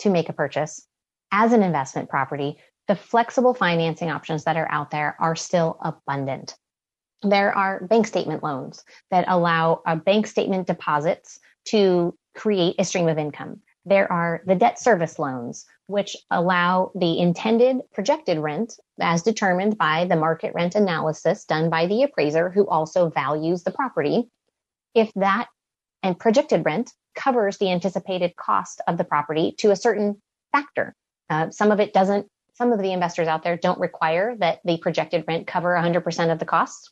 to 0.00 0.10
make 0.10 0.28
a 0.28 0.34
purchase 0.34 0.86
as 1.30 1.52
an 1.52 1.62
investment 1.62 2.08
property, 2.08 2.56
the 2.88 2.96
flexible 2.96 3.54
financing 3.54 4.10
options 4.10 4.44
that 4.44 4.56
are 4.56 4.70
out 4.70 4.90
there 4.90 5.14
are 5.20 5.36
still 5.36 5.78
abundant. 5.82 6.56
There 7.22 7.54
are 7.56 7.86
bank 7.86 8.06
statement 8.06 8.42
loans 8.42 8.82
that 9.10 9.26
allow 9.28 9.82
a 9.86 9.94
bank 9.94 10.26
statement 10.26 10.66
deposits 10.66 11.38
to 11.66 12.16
create 12.34 12.76
a 12.78 12.84
stream 12.84 13.08
of 13.08 13.18
income. 13.18 13.60
There 13.86 14.10
are 14.12 14.42
the 14.46 14.54
debt 14.54 14.78
service 14.78 15.18
loans, 15.18 15.66
which 15.86 16.16
allow 16.30 16.92
the 16.94 17.18
intended 17.18 17.78
projected 17.92 18.38
rent 18.38 18.74
as 19.00 19.22
determined 19.22 19.78
by 19.78 20.04
the 20.04 20.16
market 20.16 20.54
rent 20.54 20.74
analysis 20.74 21.44
done 21.44 21.70
by 21.70 21.86
the 21.86 22.02
appraiser 22.02 22.50
who 22.50 22.68
also 22.68 23.08
values 23.08 23.62
the 23.62 23.70
property. 23.70 24.28
If 24.94 25.10
that 25.14 25.48
and 26.02 26.18
projected 26.18 26.64
rent 26.64 26.92
covers 27.14 27.58
the 27.58 27.70
anticipated 27.70 28.36
cost 28.36 28.80
of 28.86 28.96
the 28.98 29.04
property 29.04 29.54
to 29.58 29.70
a 29.70 29.76
certain 29.76 30.20
factor. 30.52 30.94
Uh, 31.28 31.50
some 31.50 31.70
of 31.70 31.80
it 31.80 31.92
doesn't, 31.92 32.28
some 32.54 32.72
of 32.72 32.80
the 32.80 32.92
investors 32.92 33.28
out 33.28 33.42
there 33.42 33.56
don't 33.56 33.78
require 33.80 34.36
that 34.38 34.60
the 34.64 34.78
projected 34.78 35.24
rent 35.26 35.46
cover 35.46 35.74
100% 35.74 36.32
of 36.32 36.38
the 36.38 36.44
costs. 36.44 36.90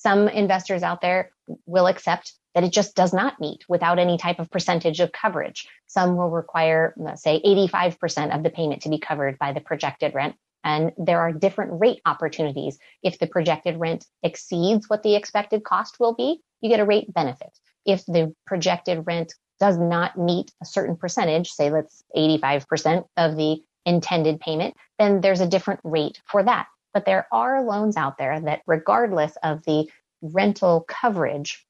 Some 0.00 0.28
investors 0.28 0.84
out 0.84 1.00
there 1.00 1.32
will 1.66 1.88
accept 1.88 2.34
that 2.54 2.62
it 2.62 2.72
just 2.72 2.94
does 2.94 3.12
not 3.12 3.40
meet 3.40 3.64
without 3.68 3.98
any 3.98 4.16
type 4.16 4.38
of 4.38 4.48
percentage 4.48 5.00
of 5.00 5.10
coverage. 5.10 5.66
Some 5.88 6.16
will 6.16 6.30
require, 6.30 6.94
let's 6.96 7.22
say, 7.22 7.42
85% 7.44 8.34
of 8.34 8.44
the 8.44 8.50
payment 8.50 8.82
to 8.82 8.90
be 8.90 8.98
covered 8.98 9.38
by 9.40 9.52
the 9.52 9.60
projected 9.60 10.14
rent. 10.14 10.36
And 10.62 10.92
there 10.98 11.20
are 11.20 11.32
different 11.32 11.80
rate 11.80 12.00
opportunities. 12.06 12.78
If 13.02 13.18
the 13.18 13.26
projected 13.26 13.76
rent 13.76 14.06
exceeds 14.22 14.88
what 14.88 15.02
the 15.02 15.16
expected 15.16 15.64
cost 15.64 15.98
will 15.98 16.14
be, 16.14 16.42
you 16.60 16.68
get 16.68 16.80
a 16.80 16.84
rate 16.84 17.12
benefit. 17.12 17.50
If 17.84 18.06
the 18.06 18.32
projected 18.46 19.04
rent 19.04 19.34
does 19.58 19.78
not 19.78 20.16
meet 20.16 20.52
a 20.62 20.64
certain 20.64 20.96
percentage, 20.96 21.50
say 21.50 21.70
let's 21.70 22.04
85% 22.16 23.04
of 23.16 23.36
the 23.36 23.62
intended 23.84 24.38
payment, 24.38 24.76
then 25.00 25.20
there's 25.20 25.40
a 25.40 25.48
different 25.48 25.80
rate 25.82 26.20
for 26.24 26.44
that. 26.44 26.68
But 26.98 27.04
there 27.04 27.28
are 27.30 27.62
loans 27.62 27.96
out 27.96 28.18
there 28.18 28.40
that, 28.40 28.62
regardless 28.66 29.36
of 29.44 29.64
the 29.64 29.88
rental 30.20 30.84
coverage 30.88 31.64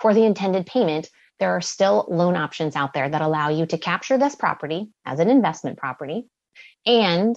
for 0.00 0.14
the 0.14 0.22
intended 0.22 0.64
payment, 0.64 1.10
there 1.40 1.50
are 1.50 1.60
still 1.60 2.06
loan 2.08 2.36
options 2.36 2.76
out 2.76 2.94
there 2.94 3.08
that 3.08 3.20
allow 3.20 3.48
you 3.48 3.66
to 3.66 3.76
capture 3.76 4.16
this 4.16 4.36
property 4.36 4.92
as 5.04 5.18
an 5.18 5.28
investment 5.28 5.76
property 5.76 6.28
and 6.86 7.34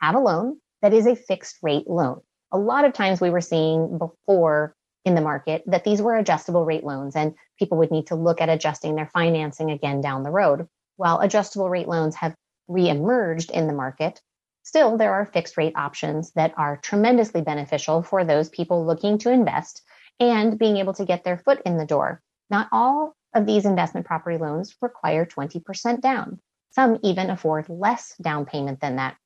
have 0.00 0.14
a 0.14 0.20
loan 0.20 0.60
that 0.80 0.94
is 0.94 1.08
a 1.08 1.16
fixed 1.16 1.56
rate 1.64 1.90
loan. 1.90 2.20
A 2.52 2.58
lot 2.58 2.84
of 2.84 2.92
times 2.92 3.20
we 3.20 3.30
were 3.30 3.40
seeing 3.40 3.98
before 3.98 4.76
in 5.04 5.16
the 5.16 5.20
market 5.20 5.64
that 5.66 5.82
these 5.82 6.00
were 6.00 6.16
adjustable 6.16 6.64
rate 6.64 6.84
loans 6.84 7.16
and 7.16 7.34
people 7.58 7.78
would 7.78 7.90
need 7.90 8.06
to 8.06 8.14
look 8.14 8.40
at 8.40 8.50
adjusting 8.50 8.94
their 8.94 9.10
financing 9.12 9.72
again 9.72 10.00
down 10.00 10.22
the 10.22 10.30
road. 10.30 10.68
While 10.94 11.18
adjustable 11.18 11.70
rate 11.70 11.88
loans 11.88 12.14
have 12.14 12.36
reemerged 12.70 13.50
in 13.50 13.66
the 13.66 13.72
market, 13.72 14.20
still 14.68 14.98
there 14.98 15.14
are 15.14 15.24
fixed 15.24 15.56
rate 15.56 15.72
options 15.76 16.30
that 16.32 16.52
are 16.58 16.76
tremendously 16.76 17.40
beneficial 17.40 18.02
for 18.02 18.22
those 18.22 18.50
people 18.50 18.84
looking 18.84 19.16
to 19.16 19.32
invest 19.32 19.82
and 20.20 20.58
being 20.58 20.76
able 20.76 20.92
to 20.92 21.06
get 21.06 21.24
their 21.24 21.38
foot 21.38 21.62
in 21.64 21.78
the 21.78 21.86
door. 21.86 22.20
Not 22.50 22.68
all 22.70 23.14
of 23.34 23.46
these 23.46 23.64
investment 23.64 24.06
property 24.06 24.36
loans 24.36 24.76
require 24.82 25.24
20% 25.24 26.02
down. 26.02 26.38
Some 26.70 26.98
even 27.02 27.30
afford 27.30 27.70
less 27.70 28.14
down 28.20 28.44
payment 28.44 28.80
than 28.80 28.96
that. 28.96 29.16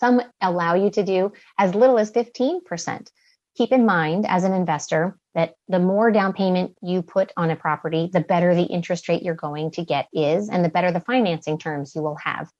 Some 0.00 0.20
allow 0.40 0.74
you 0.74 0.90
to 0.90 1.04
do 1.04 1.32
as 1.56 1.76
little 1.76 1.98
as 1.98 2.10
15% 2.10 3.08
keep 3.56 3.72
in 3.72 3.84
mind 3.84 4.26
as 4.26 4.44
an 4.44 4.52
investor 4.52 5.16
that 5.34 5.54
the 5.68 5.78
more 5.78 6.10
down 6.10 6.32
payment 6.32 6.76
you 6.82 7.02
put 7.02 7.32
on 7.36 7.50
a 7.50 7.56
property, 7.56 8.10
the 8.12 8.20
better 8.20 8.54
the 8.54 8.62
interest 8.62 9.08
rate 9.08 9.22
you're 9.22 9.34
going 9.34 9.70
to 9.72 9.84
get 9.84 10.08
is, 10.12 10.48
and 10.48 10.64
the 10.64 10.68
better 10.68 10.90
the 10.90 11.00
financing 11.00 11.58
terms 11.58 11.94
you 11.94 12.02
will 12.02 12.16
have. 12.16 12.50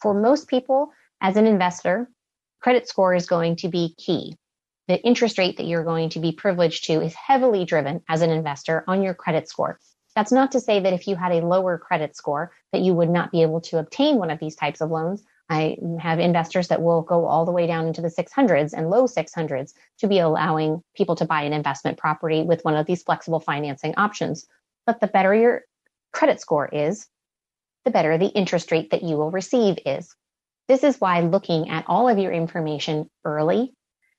For 0.00 0.14
most 0.14 0.48
people, 0.48 0.90
as 1.20 1.36
an 1.36 1.46
investor, 1.46 2.08
credit 2.60 2.88
score 2.88 3.14
is 3.14 3.26
going 3.26 3.56
to 3.56 3.68
be 3.68 3.94
key. 3.98 4.36
The 4.88 5.00
interest 5.02 5.38
rate 5.38 5.56
that 5.58 5.66
you're 5.66 5.84
going 5.84 6.08
to 6.10 6.18
be 6.18 6.32
privileged 6.32 6.84
to 6.84 7.00
is 7.00 7.14
heavily 7.14 7.64
driven 7.64 8.02
as 8.08 8.22
an 8.22 8.30
investor 8.30 8.84
on 8.88 9.02
your 9.02 9.14
credit 9.14 9.48
score. 9.48 9.78
That's 10.16 10.32
not 10.32 10.52
to 10.52 10.60
say 10.60 10.80
that 10.80 10.92
if 10.92 11.06
you 11.06 11.14
had 11.14 11.32
a 11.32 11.46
lower 11.46 11.78
credit 11.78 12.16
score 12.16 12.52
that 12.72 12.82
you 12.82 12.94
would 12.94 13.10
not 13.10 13.30
be 13.30 13.42
able 13.42 13.60
to 13.62 13.78
obtain 13.78 14.16
one 14.16 14.30
of 14.30 14.40
these 14.40 14.56
types 14.56 14.80
of 14.80 14.90
loans, 14.90 15.22
I 15.48 15.76
have 16.00 16.18
investors 16.18 16.68
that 16.68 16.82
will 16.82 17.02
go 17.02 17.26
all 17.26 17.44
the 17.44 17.52
way 17.52 17.66
down 17.66 17.86
into 17.86 18.00
the 18.00 18.08
600s 18.08 18.72
and 18.72 18.90
low 18.90 19.04
600s 19.04 19.72
to 19.98 20.06
be 20.06 20.18
allowing 20.18 20.82
people 20.94 21.16
to 21.16 21.24
buy 21.24 21.42
an 21.42 21.52
investment 21.52 21.98
property 21.98 22.42
with 22.42 22.64
one 22.64 22.76
of 22.76 22.86
these 22.86 23.02
flexible 23.02 23.40
financing 23.40 23.94
options. 23.96 24.46
But 24.86 25.00
the 25.00 25.08
better 25.08 25.34
your 25.34 25.62
credit 26.12 26.40
score 26.40 26.68
is, 26.68 27.06
the 27.84 27.90
better 27.90 28.18
the 28.18 28.26
interest 28.26 28.70
rate 28.72 28.90
that 28.90 29.02
you 29.02 29.16
will 29.16 29.30
receive 29.30 29.78
is. 29.84 30.14
This 30.70 30.84
is 30.84 31.00
why 31.00 31.22
looking 31.22 31.68
at 31.68 31.86
all 31.88 32.08
of 32.08 32.20
your 32.20 32.30
information 32.30 33.10
early 33.24 33.74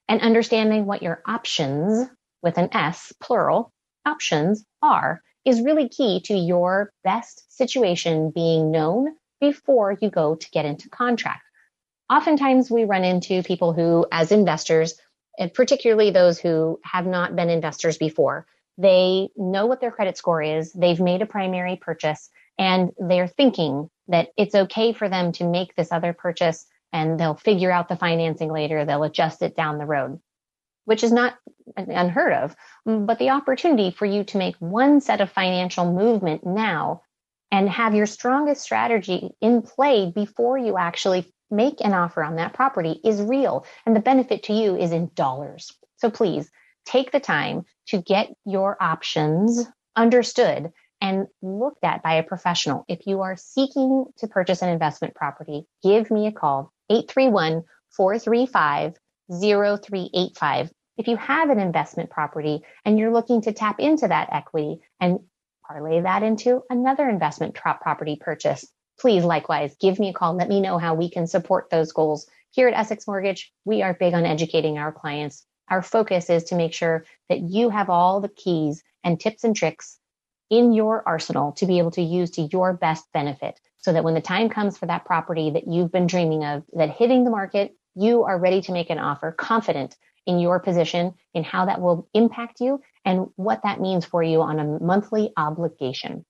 and 0.09 0.19
understanding 0.19 0.85
what 0.85 1.01
your 1.01 1.21
options 1.25 2.09
with 2.43 2.57
an 2.57 2.67
S, 2.73 3.13
plural, 3.21 3.71
options 4.05 4.65
are 4.81 5.21
is 5.45 5.61
really 5.61 5.87
key 5.87 6.19
to 6.25 6.33
your 6.33 6.91
best 7.05 7.45
situation 7.55 8.31
being 8.35 8.69
known 8.69 9.15
before 9.39 9.97
you 10.01 10.09
go 10.09 10.35
to 10.35 10.49
get 10.51 10.65
into 10.65 10.89
contract. 10.89 11.41
Oftentimes 12.11 12.69
we 12.69 12.83
run 12.83 13.05
into 13.05 13.43
people 13.43 13.71
who, 13.71 14.05
as 14.11 14.33
investors, 14.33 14.95
and 15.39 15.53
particularly 15.53 16.11
those 16.11 16.37
who 16.37 16.81
have 16.83 17.05
not 17.05 17.33
been 17.33 17.49
investors 17.49 17.97
before, 17.97 18.45
they 18.77 19.29
know 19.37 19.67
what 19.67 19.79
their 19.79 19.91
credit 19.91 20.17
score 20.17 20.43
is, 20.43 20.73
they've 20.73 20.99
made 20.99 21.21
a 21.21 21.25
primary 21.25 21.77
purchase, 21.77 22.29
and 22.57 22.91
they're 22.99 23.29
thinking 23.29 23.89
that 24.12 24.30
it's 24.38 24.56
okay 24.56 24.93
for 24.93 25.10
them 25.10 25.32
to 25.34 25.50
make 25.50 25.76
this 25.76 25.91
other 25.91 26.13
purchase 26.13 26.65
and 26.93 27.19
they'll 27.19 27.36
figure 27.36 27.71
out 27.71 27.89
the 27.89 27.95
financing 27.95 28.52
later, 28.52 28.86
they'll 28.86 29.04
adjust 29.04 29.41
it 29.41 29.56
down 29.56 29.78
the 29.78 29.86
road, 29.86 30.19
which 30.86 31.04
is 31.04 31.12
not 31.12 31.36
unheard 31.76 32.34
of. 32.34 32.56
But 32.86 33.19
the 33.19 33.30
opportunity 33.30 33.91
for 33.91 34.06
you 34.06 34.24
to 34.26 34.38
make 34.38 34.56
one 34.58 35.02
set 35.02 35.21
of 35.21 35.32
financial 35.32 35.91
movement 35.91 36.45
now 36.45 37.04
and 37.52 37.69
have 37.69 37.95
your 37.95 38.06
strongest 38.06 38.62
strategy 38.62 39.32
in 39.41 39.62
play 39.62 40.12
before 40.13 40.58
you 40.58 40.78
actually 40.78 41.32
make 41.50 41.82
an 41.82 41.93
offer 41.93 42.24
on 42.24 42.38
that 42.38 42.54
property 42.54 43.00
is 43.04 43.21
real. 43.21 43.65
And 43.86 43.95
the 43.95 44.00
benefit 44.00 44.43
to 44.43 44.54
you 44.54 44.78
is 44.78 44.91
in 44.91 45.12
dollars. 45.15 45.71
So 45.97 46.10
please 46.10 46.50
take 46.86 47.12
the 47.12 47.19
time 47.19 47.65
to 47.88 48.02
get 48.02 48.34
your 48.45 48.82
options 48.82 49.65
understood 49.95 50.71
and 51.01 51.27
looked 51.41 51.83
at 51.83 52.03
by 52.03 52.13
a 52.13 52.23
professional. 52.23 52.85
If 52.87 53.07
you 53.07 53.21
are 53.21 53.35
seeking 53.35 54.05
to 54.17 54.27
purchase 54.27 54.61
an 54.61 54.69
investment 54.69 55.15
property, 55.15 55.65
give 55.83 56.11
me 56.11 56.27
a 56.27 56.31
call, 56.31 56.71
831 56.89 57.63
435 57.89 58.93
0385. 59.31 60.71
If 60.97 61.07
you 61.07 61.17
have 61.17 61.49
an 61.49 61.59
investment 61.59 62.09
property 62.09 62.61
and 62.85 62.99
you're 62.99 63.13
looking 63.13 63.41
to 63.41 63.53
tap 63.53 63.79
into 63.79 64.07
that 64.07 64.29
equity 64.31 64.81
and 64.99 65.19
parlay 65.65 66.01
that 66.01 66.21
into 66.21 66.63
another 66.69 67.09
investment 67.09 67.55
property 67.55 68.17
purchase, 68.19 68.67
please 68.99 69.23
likewise 69.23 69.75
give 69.79 69.99
me 69.99 70.09
a 70.09 70.13
call. 70.13 70.35
Let 70.35 70.49
me 70.49 70.61
know 70.61 70.77
how 70.77 70.93
we 70.93 71.09
can 71.09 71.25
support 71.27 71.69
those 71.69 71.91
goals. 71.91 72.27
Here 72.51 72.67
at 72.67 72.77
Essex 72.77 73.07
Mortgage, 73.07 73.51
we 73.65 73.81
are 73.81 73.93
big 73.93 74.13
on 74.13 74.25
educating 74.25 74.77
our 74.77 74.91
clients. 74.91 75.45
Our 75.69 75.81
focus 75.81 76.29
is 76.29 76.43
to 76.45 76.55
make 76.55 76.73
sure 76.73 77.05
that 77.29 77.39
you 77.39 77.69
have 77.69 77.89
all 77.89 78.19
the 78.19 78.29
keys 78.29 78.83
and 79.03 79.19
tips 79.19 79.43
and 79.45 79.55
tricks 79.55 79.97
in 80.51 80.73
your 80.73 81.01
arsenal 81.07 81.53
to 81.53 81.65
be 81.65 81.79
able 81.79 81.91
to 81.91 82.01
use 82.01 82.29
to 82.31 82.41
your 82.51 82.73
best 82.73 83.05
benefit 83.13 83.57
so 83.77 83.93
that 83.93 84.03
when 84.03 84.13
the 84.13 84.21
time 84.21 84.49
comes 84.49 84.77
for 84.77 84.85
that 84.85 85.05
property 85.05 85.49
that 85.49 85.67
you've 85.67 85.91
been 85.91 86.05
dreaming 86.05 86.43
of, 86.43 86.63
that 86.73 86.91
hitting 86.91 87.23
the 87.23 87.31
market, 87.31 87.73
you 87.95 88.21
are 88.23 88.37
ready 88.37 88.61
to 88.61 88.71
make 88.71 88.91
an 88.91 88.99
offer 88.99 89.31
confident 89.31 89.95
in 90.27 90.37
your 90.39 90.59
position, 90.59 91.15
in 91.33 91.43
how 91.43 91.65
that 91.65 91.81
will 91.81 92.07
impact 92.13 92.59
you, 92.59 92.79
and 93.05 93.25
what 93.37 93.61
that 93.63 93.81
means 93.81 94.05
for 94.05 94.21
you 94.21 94.43
on 94.43 94.59
a 94.59 94.63
monthly 94.63 95.33
obligation. 95.35 96.23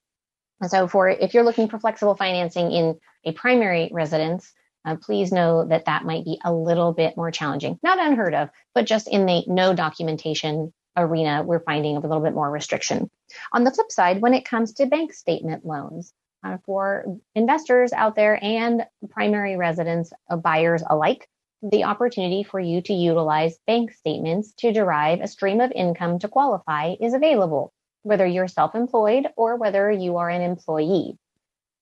And 0.61 0.70
so 0.70 0.87
for 0.87 1.09
if 1.09 1.33
you're 1.33 1.44
looking 1.44 1.68
for 1.68 1.79
flexible 1.79 2.16
financing 2.16 2.70
in 2.70 2.99
a 3.25 3.33
primary 3.33 3.88
residence, 3.92 4.53
uh, 4.85 4.96
please 4.96 5.33
know 5.33 5.64
that 5.66 5.87
that 5.87 6.05
might 6.05 6.25
be 6.25 6.38
a 6.44 6.53
little 6.53 6.92
bit 6.92 7.16
more 7.16 7.31
challenging. 7.31 7.79
Not 7.83 7.99
unheard 7.99 8.35
of, 8.35 8.51
but 8.75 8.85
just 8.85 9.09
in 9.09 9.27
the 9.27 9.44
no 9.46 9.75
documentation 9.75 10.73
arena, 10.96 11.42
we're 11.42 11.61
finding 11.61 11.96
a 11.96 12.01
little 12.01 12.20
bit 12.20 12.35
more 12.35 12.51
restriction. 12.51 13.11
On 13.53 13.64
the 13.64 13.70
flip 13.70 13.92
side, 13.92 14.20
when 14.20 14.35
it 14.35 14.44
comes 14.44 14.75
to 14.75 14.87
bank 14.87 15.12
statement 15.12 15.64
loans, 15.64 16.12
uh, 16.42 16.59
for 16.64 17.05
investors 17.35 17.92
out 17.92 18.16
there 18.16 18.42
and 18.42 18.87
primary 19.11 19.57
residents, 19.57 20.12
uh, 20.31 20.37
buyers 20.37 20.83
alike, 20.88 21.29
the 21.62 21.85
opportunity 21.85 22.42
for 22.42 22.59
you 22.59 22.81
to 22.83 22.94
utilize 22.94 23.59
bank 23.66 23.92
statements 23.92 24.53
to 24.55 24.72
derive 24.72 25.20
a 25.20 25.29
stream 25.29 25.61
of 25.61 25.70
income 25.72 26.18
to 26.18 26.29
qualify 26.29 26.94
is 27.00 27.12
available, 27.12 27.72
whether 28.03 28.26
you're 28.26 28.48
self-employed 28.48 29.26
or 29.37 29.57
whether 29.57 29.90
you 29.90 30.16
are 30.16 30.31
an 30.31 30.40
employee. 30.40 31.18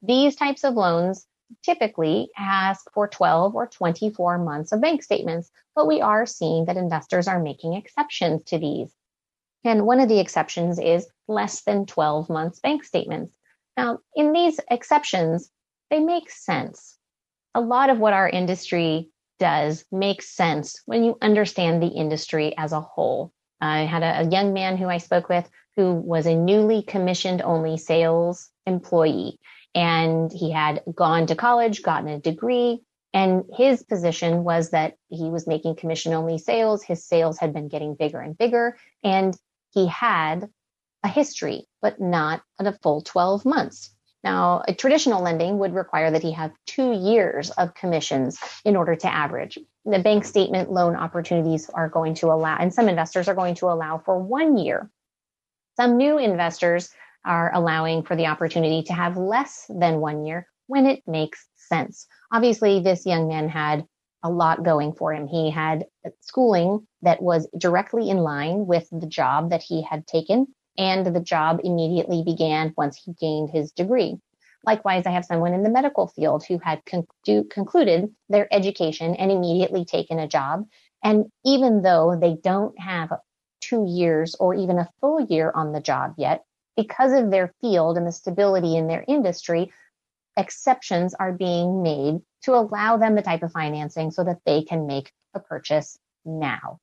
These 0.03 0.37
types 0.37 0.65
of 0.65 0.75
loans 0.75 1.27
typically 1.63 2.29
ask 2.37 2.91
for 2.93 3.09
12 3.09 3.55
or 3.55 3.67
24 3.67 4.39
months 4.39 4.73
of 4.73 4.81
bank 4.81 5.03
statements, 5.03 5.51
but 5.75 5.87
we 5.87 6.01
are 6.01 6.27
seeing 6.27 6.65
that 6.67 6.77
investors 6.77 7.29
are 7.29 7.41
making 7.41 7.75
exceptions 7.75 8.43
to 8.45 8.59
these. 8.59 8.93
And 9.65 9.87
one 9.87 10.01
of 10.01 10.09
the 10.09 10.21
exceptions 10.21 10.79
is 10.79 11.09
less 11.27 11.63
than 11.63 11.87
12 11.87 12.29
months 12.29 12.61
bank 12.61 12.85
statements. 12.85 13.35
Now, 13.79 14.01
in 14.17 14.33
these 14.33 14.59
exceptions, 14.71 15.51
they 15.89 16.01
make 16.01 16.31
sense. 16.31 16.99
A 17.55 17.61
lot 17.61 17.91
of 17.91 18.01
what 18.01 18.13
our 18.13 18.29
industry 18.29 19.09
does 19.39 19.85
make 19.93 20.21
sense 20.21 20.83
when 20.87 21.05
you 21.05 21.17
understand 21.23 21.81
the 21.81 21.87
industry 21.87 22.55
as 22.59 22.73
a 22.73 22.81
whole. 22.81 23.33
I 23.61 23.83
had 23.83 24.03
a, 24.03 24.23
a 24.23 24.31
young 24.31 24.53
man 24.53 24.77
who 24.77 24.89
I 24.89 24.99
spoke 24.99 25.29
with 25.29 25.49
who 25.77 25.95
was 25.95 26.27
a 26.27 26.35
newly 26.35 26.83
commissioned 26.83 27.41
only 27.41 27.77
sales 27.77 28.51
employee. 28.67 29.39
And 29.77 30.33
he 30.33 30.51
had 30.51 30.83
gone 30.93 31.27
to 31.27 31.37
college, 31.37 31.85
gotten 31.85 32.09
a 32.09 32.19
degree, 32.19 32.81
and 33.15 33.45
his 33.57 33.85
position 33.85 34.43
was 34.43 34.71
that 34.71 34.95
he 35.09 35.31
was 35.31 35.47
making 35.47 35.77
commission 35.77 36.15
only 36.15 36.39
sales. 36.39 36.83
His 36.83 37.07
sales 37.07 37.39
had 37.39 37.55
been 37.55 37.69
getting 37.69 37.95
bigger 37.95 38.19
and 38.19 38.37
bigger, 38.37 38.77
and 39.05 39.37
he 39.73 39.87
had 39.87 40.49
a 41.09 41.11
history, 41.11 41.67
but 41.81 42.01
not 42.01 42.43
a 42.59 42.73
full 42.83 43.01
12 43.01 43.45
months. 43.45 43.95
Now, 44.23 44.63
a 44.69 44.75
traditional 44.75 45.23
lending 45.23 45.59
would 45.59 45.75
require 45.75 46.11
that 46.11 46.23
he 46.23 46.33
have 46.33 46.53
two 46.67 46.93
years 46.93 47.51
of 47.53 47.75
commissions 47.75 48.39
in 48.65 48.77
order 48.77 48.95
to 48.97 49.13
average. 49.13 49.59
The 49.85 50.01
bank 50.01 50.25
statement 50.25 50.71
loan 50.71 50.97
opportunities 50.97 51.71
are 51.71 51.89
going 51.89 52.15
to 52.17 52.27
allow, 52.27 52.57
and 52.59 52.75
some 52.75 52.89
investors 52.89 53.29
are 53.29 53.35
going 53.35 53.55
to 53.57 53.67
allow 53.67 53.99
for 53.99 54.19
one 54.19 54.59
year. 54.59 54.91
Some 55.77 55.97
new 55.97 56.19
investors 56.19 56.91
are 57.25 57.55
allowing 57.55 58.03
for 58.03 58.17
the 58.17 58.27
opportunity 58.27 58.83
to 58.85 58.93
have 58.93 59.17
less 59.17 59.65
than 59.69 60.01
one 60.01 60.27
year 60.27 60.47
when 60.67 60.85
it 60.85 61.03
makes 61.07 61.47
sense. 61.57 62.07
Obviously, 62.33 62.81
this 62.81 63.07
young 63.07 63.29
man 63.29 63.49
had 63.49 63.87
a 64.23 64.31
lot 64.31 64.65
going 64.65 64.93
for 64.93 65.15
him. 65.15 65.29
He 65.29 65.51
had 65.51 65.87
schooling 66.21 66.87
that 67.03 67.23
was 67.23 67.49
directly 67.57 68.11
in 68.11 68.19
line 68.19 68.67
with 68.67 68.89
the 68.91 69.07
job 69.07 69.51
that 69.51 69.63
he 69.63 69.81
had 69.83 70.07
taken 70.07 70.49
and 70.79 71.05
the 71.05 71.21
job 71.21 71.61
immediately 71.65 72.23
began 72.25 72.73
once 72.77 72.97
he 72.97 73.13
gained 73.15 73.51
his 73.51 73.73
degree. 73.73 74.19
Likewise, 74.65 75.07
I 75.07 75.11
have 75.11 75.25
someone 75.25 75.55
in 75.55 75.63
the 75.63 75.71
medical 75.71 76.07
field 76.07 76.45
who 76.45 76.59
had 76.59 76.83
con- 76.87 77.07
concluded 77.51 78.15
their 78.29 78.53
education 78.53 79.15
and 79.17 79.31
immediately 79.31 79.85
taken 79.85 80.19
a 80.19 80.29
job. 80.29 80.67
And 81.03 81.27
even 81.45 81.83
though 81.83 82.19
they 82.21 82.37
don't 82.43 82.79
have 82.79 83.13
two 83.61 83.85
years 83.89 84.35
or 84.37 84.55
even 84.55 84.79
a 84.79 84.89
full 85.01 85.21
year 85.21 85.53
on 85.55 85.73
the 85.73 85.81
job 85.81 86.15
yet, 86.17 86.45
because 86.77 87.13
of 87.13 87.31
their 87.31 87.55
field 87.61 87.97
and 87.97 88.07
the 88.07 88.13
stability 88.13 88.77
in 88.77 88.87
their 88.87 89.05
industry, 89.09 89.73
exceptions 90.37 91.15
are 91.15 91.33
being 91.33 91.83
made 91.83 92.21
to 92.43 92.55
allow 92.55 92.97
them 92.97 93.15
the 93.15 93.23
type 93.23 93.43
of 93.43 93.53
financing 93.53 94.11
so 94.11 94.23
that 94.23 94.41
they 94.47 94.63
can 94.63 94.87
make 94.87 95.13
a 95.35 95.41
purchase 95.41 95.99
now. 96.25 96.79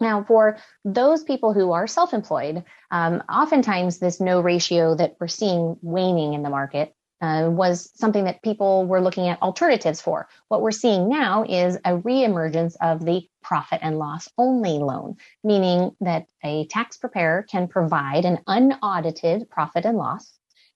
Now, 0.00 0.24
for 0.24 0.58
those 0.84 1.22
people 1.22 1.52
who 1.52 1.72
are 1.72 1.86
self 1.86 2.12
employed, 2.12 2.64
um, 2.90 3.22
oftentimes 3.28 3.98
this 3.98 4.20
no 4.20 4.40
ratio 4.40 4.94
that 4.96 5.16
we're 5.20 5.28
seeing 5.28 5.76
waning 5.82 6.34
in 6.34 6.42
the 6.42 6.50
market 6.50 6.94
uh, 7.20 7.48
was 7.50 7.90
something 7.94 8.24
that 8.24 8.42
people 8.42 8.86
were 8.86 9.00
looking 9.00 9.28
at 9.28 9.40
alternatives 9.40 10.00
for. 10.00 10.28
What 10.48 10.62
we're 10.62 10.72
seeing 10.72 11.08
now 11.08 11.44
is 11.48 11.76
a 11.76 11.96
reemergence 11.96 12.74
of 12.82 13.04
the 13.04 13.22
profit 13.42 13.80
and 13.82 13.98
loss 13.98 14.28
only 14.36 14.78
loan, 14.78 15.16
meaning 15.42 15.92
that 16.00 16.26
a 16.42 16.66
tax 16.66 16.96
preparer 16.96 17.44
can 17.48 17.68
provide 17.68 18.24
an 18.24 18.40
unaudited 18.46 19.48
profit 19.48 19.84
and 19.84 19.96
loss, 19.96 20.32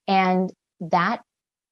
and 0.07 0.51
that 0.79 1.21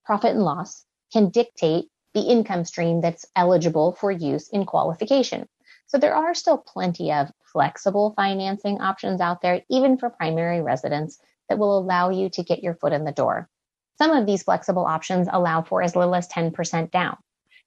profit 0.06 0.32
and 0.32 0.44
loss 0.44 0.86
can 1.14 1.30
dictate 1.30 1.86
the 2.14 2.22
income 2.22 2.66
stream 2.66 3.02
that's 3.02 3.26
eligible 3.36 3.94
for 3.94 4.12
use 4.12 4.50
in 4.50 4.66
qualification. 4.66 5.48
So 5.88 5.98
there 5.98 6.16
are 6.16 6.36
still 6.36 6.58
plenty 6.58 7.12
of 7.12 7.32
flexible 7.52 8.14
financing 8.16 8.82
options 8.82 9.22
out 9.22 9.42
there, 9.42 9.62
even 9.70 9.98
for 9.98 10.10
primary 10.10 10.62
residents, 10.62 11.18
that 11.50 11.58
will 11.58 11.78
allow 11.78 12.10
you 12.10 12.30
to 12.32 12.44
get 12.44 12.62
your 12.62 12.76
foot 12.76 12.94
in 12.94 13.06
the 13.06 13.12
door. 13.12 13.50
Some 13.98 14.12
of 14.12 14.26
these 14.26 14.44
flexible 14.44 14.86
options 14.86 15.28
allow 15.32 15.62
for 15.64 15.82
as 15.82 15.96
little 15.96 16.14
as 16.14 16.28
10% 16.28 16.92
down. 16.92 17.18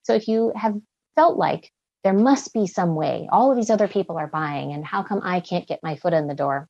So 0.03 0.15
if 0.15 0.29
you 0.29 0.53
have 0.55 0.77
felt 1.17 1.39
like 1.39 1.73
there 2.05 2.13
must 2.13 2.53
be 2.53 2.67
some 2.67 2.95
way, 2.95 3.29
all 3.33 3.51
of 3.51 3.57
these 3.57 3.71
other 3.71 3.89
people 3.89 4.17
are 4.17 4.27
buying, 4.27 4.73
and 4.73 4.85
how 4.85 5.03
come 5.03 5.21
I 5.23 5.41
can't 5.41 5.67
get 5.67 5.83
my 5.83 5.97
foot 5.97 6.13
in 6.13 6.27
the 6.27 6.35
door? 6.35 6.69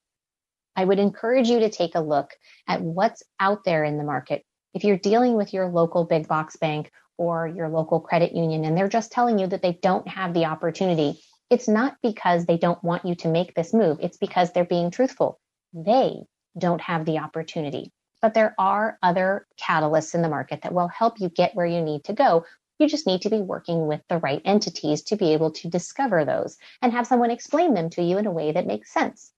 I 0.77 0.85
would 0.85 0.99
encourage 0.99 1.49
you 1.49 1.61
to 1.61 1.71
take 1.71 1.95
a 1.97 2.01
look 2.01 2.31
at 2.69 2.81
what's 2.81 3.23
out 3.39 3.65
there 3.65 3.85
in 3.85 3.99
the 3.99 4.05
market. 4.05 4.45
If 4.73 4.85
you're 4.85 4.97
dealing 4.97 5.35
with 5.35 5.53
your 5.53 5.69
local 5.69 6.05
big 6.05 6.29
box 6.29 6.57
bank 6.57 6.93
or 7.19 7.49
your 7.49 7.69
local 7.69 8.01
credit 8.01 8.33
union 8.35 8.65
and 8.65 8.77
they're 8.77 8.89
just 8.89 9.13
telling 9.13 9.39
you 9.39 9.49
that 9.49 9.63
they 9.63 9.79
don't 9.83 10.07
have 10.09 10.33
the 10.33 10.47
opportunity 10.47 11.21
it's 11.51 11.69
not 11.69 11.97
because 12.03 12.47
they 12.47 12.57
don't 12.57 12.83
want 12.83 13.05
you 13.05 13.17
to 13.17 13.29
make 13.29 13.55
this 13.55 13.75
move. 13.75 13.99
It's 14.01 14.17
because 14.17 14.53
they're 14.53 14.65
being 14.65 14.91
truthful. 14.91 15.41
They 15.73 16.23
don't 16.57 16.81
have 16.81 17.05
the 17.05 17.19
opportunity. 17.19 17.93
But 18.23 18.35
there 18.35 18.55
are 18.59 18.99
other 19.03 19.47
catalysts 19.61 20.15
in 20.15 20.23
the 20.23 20.29
market 20.29 20.63
that 20.63 20.75
will 20.75 20.89
help 20.89 21.21
you 21.21 21.29
get 21.29 21.55
where 21.55 21.67
you 21.67 21.83
need 21.83 22.05
to 22.05 22.13
go. 22.13 22.45
You 22.79 22.89
just 22.89 23.07
need 23.07 23.23
to 23.23 23.31
be 23.31 23.41
working 23.41 23.87
with 23.87 24.01
the 24.09 24.19
right 24.19 24.41
entities 24.45 25.03
to 25.05 25.17
be 25.17 25.33
able 25.33 25.51
to 25.53 25.69
discover 25.69 26.25
those 26.25 26.57
and 26.81 26.93
have 26.93 27.07
someone 27.07 27.31
explain 27.31 27.75
them 27.75 27.91
to 27.91 28.03
you 28.03 28.19
in 28.19 28.27
a 28.27 28.33
way 28.33 28.53
that 28.53 28.67
makes 28.67 28.93
sense. 28.93 29.33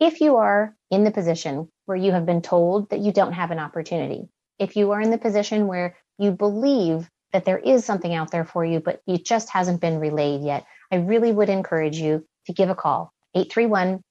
If 0.00 0.20
you 0.20 0.36
are 0.36 0.76
in 0.90 1.04
the 1.04 1.10
position 1.10 1.68
where 1.86 1.96
you 1.96 2.12
have 2.12 2.26
been 2.26 2.42
told 2.42 2.90
that 2.90 3.00
you 3.00 3.12
don't 3.12 3.32
have 3.32 3.50
an 3.50 3.58
opportunity, 3.58 4.28
if 4.58 4.76
you 4.76 4.92
are 4.92 5.00
in 5.00 5.10
the 5.10 5.18
position 5.18 5.66
where 5.66 5.96
you 6.18 6.32
believe 6.32 7.08
that 7.32 7.44
there 7.44 7.58
is 7.58 7.84
something 7.84 8.14
out 8.14 8.30
there 8.30 8.44
for 8.44 8.64
you, 8.64 8.80
but 8.80 9.02
it 9.06 9.24
just 9.24 9.50
hasn't 9.50 9.80
been 9.80 9.98
relayed 10.00 10.42
yet, 10.42 10.66
I 10.92 10.96
really 10.96 11.32
would 11.32 11.48
encourage 11.48 11.98
you 11.98 12.26
to 12.46 12.52
give 12.52 12.70
a 12.70 12.74
call 12.74 13.12
831 13.34 14.02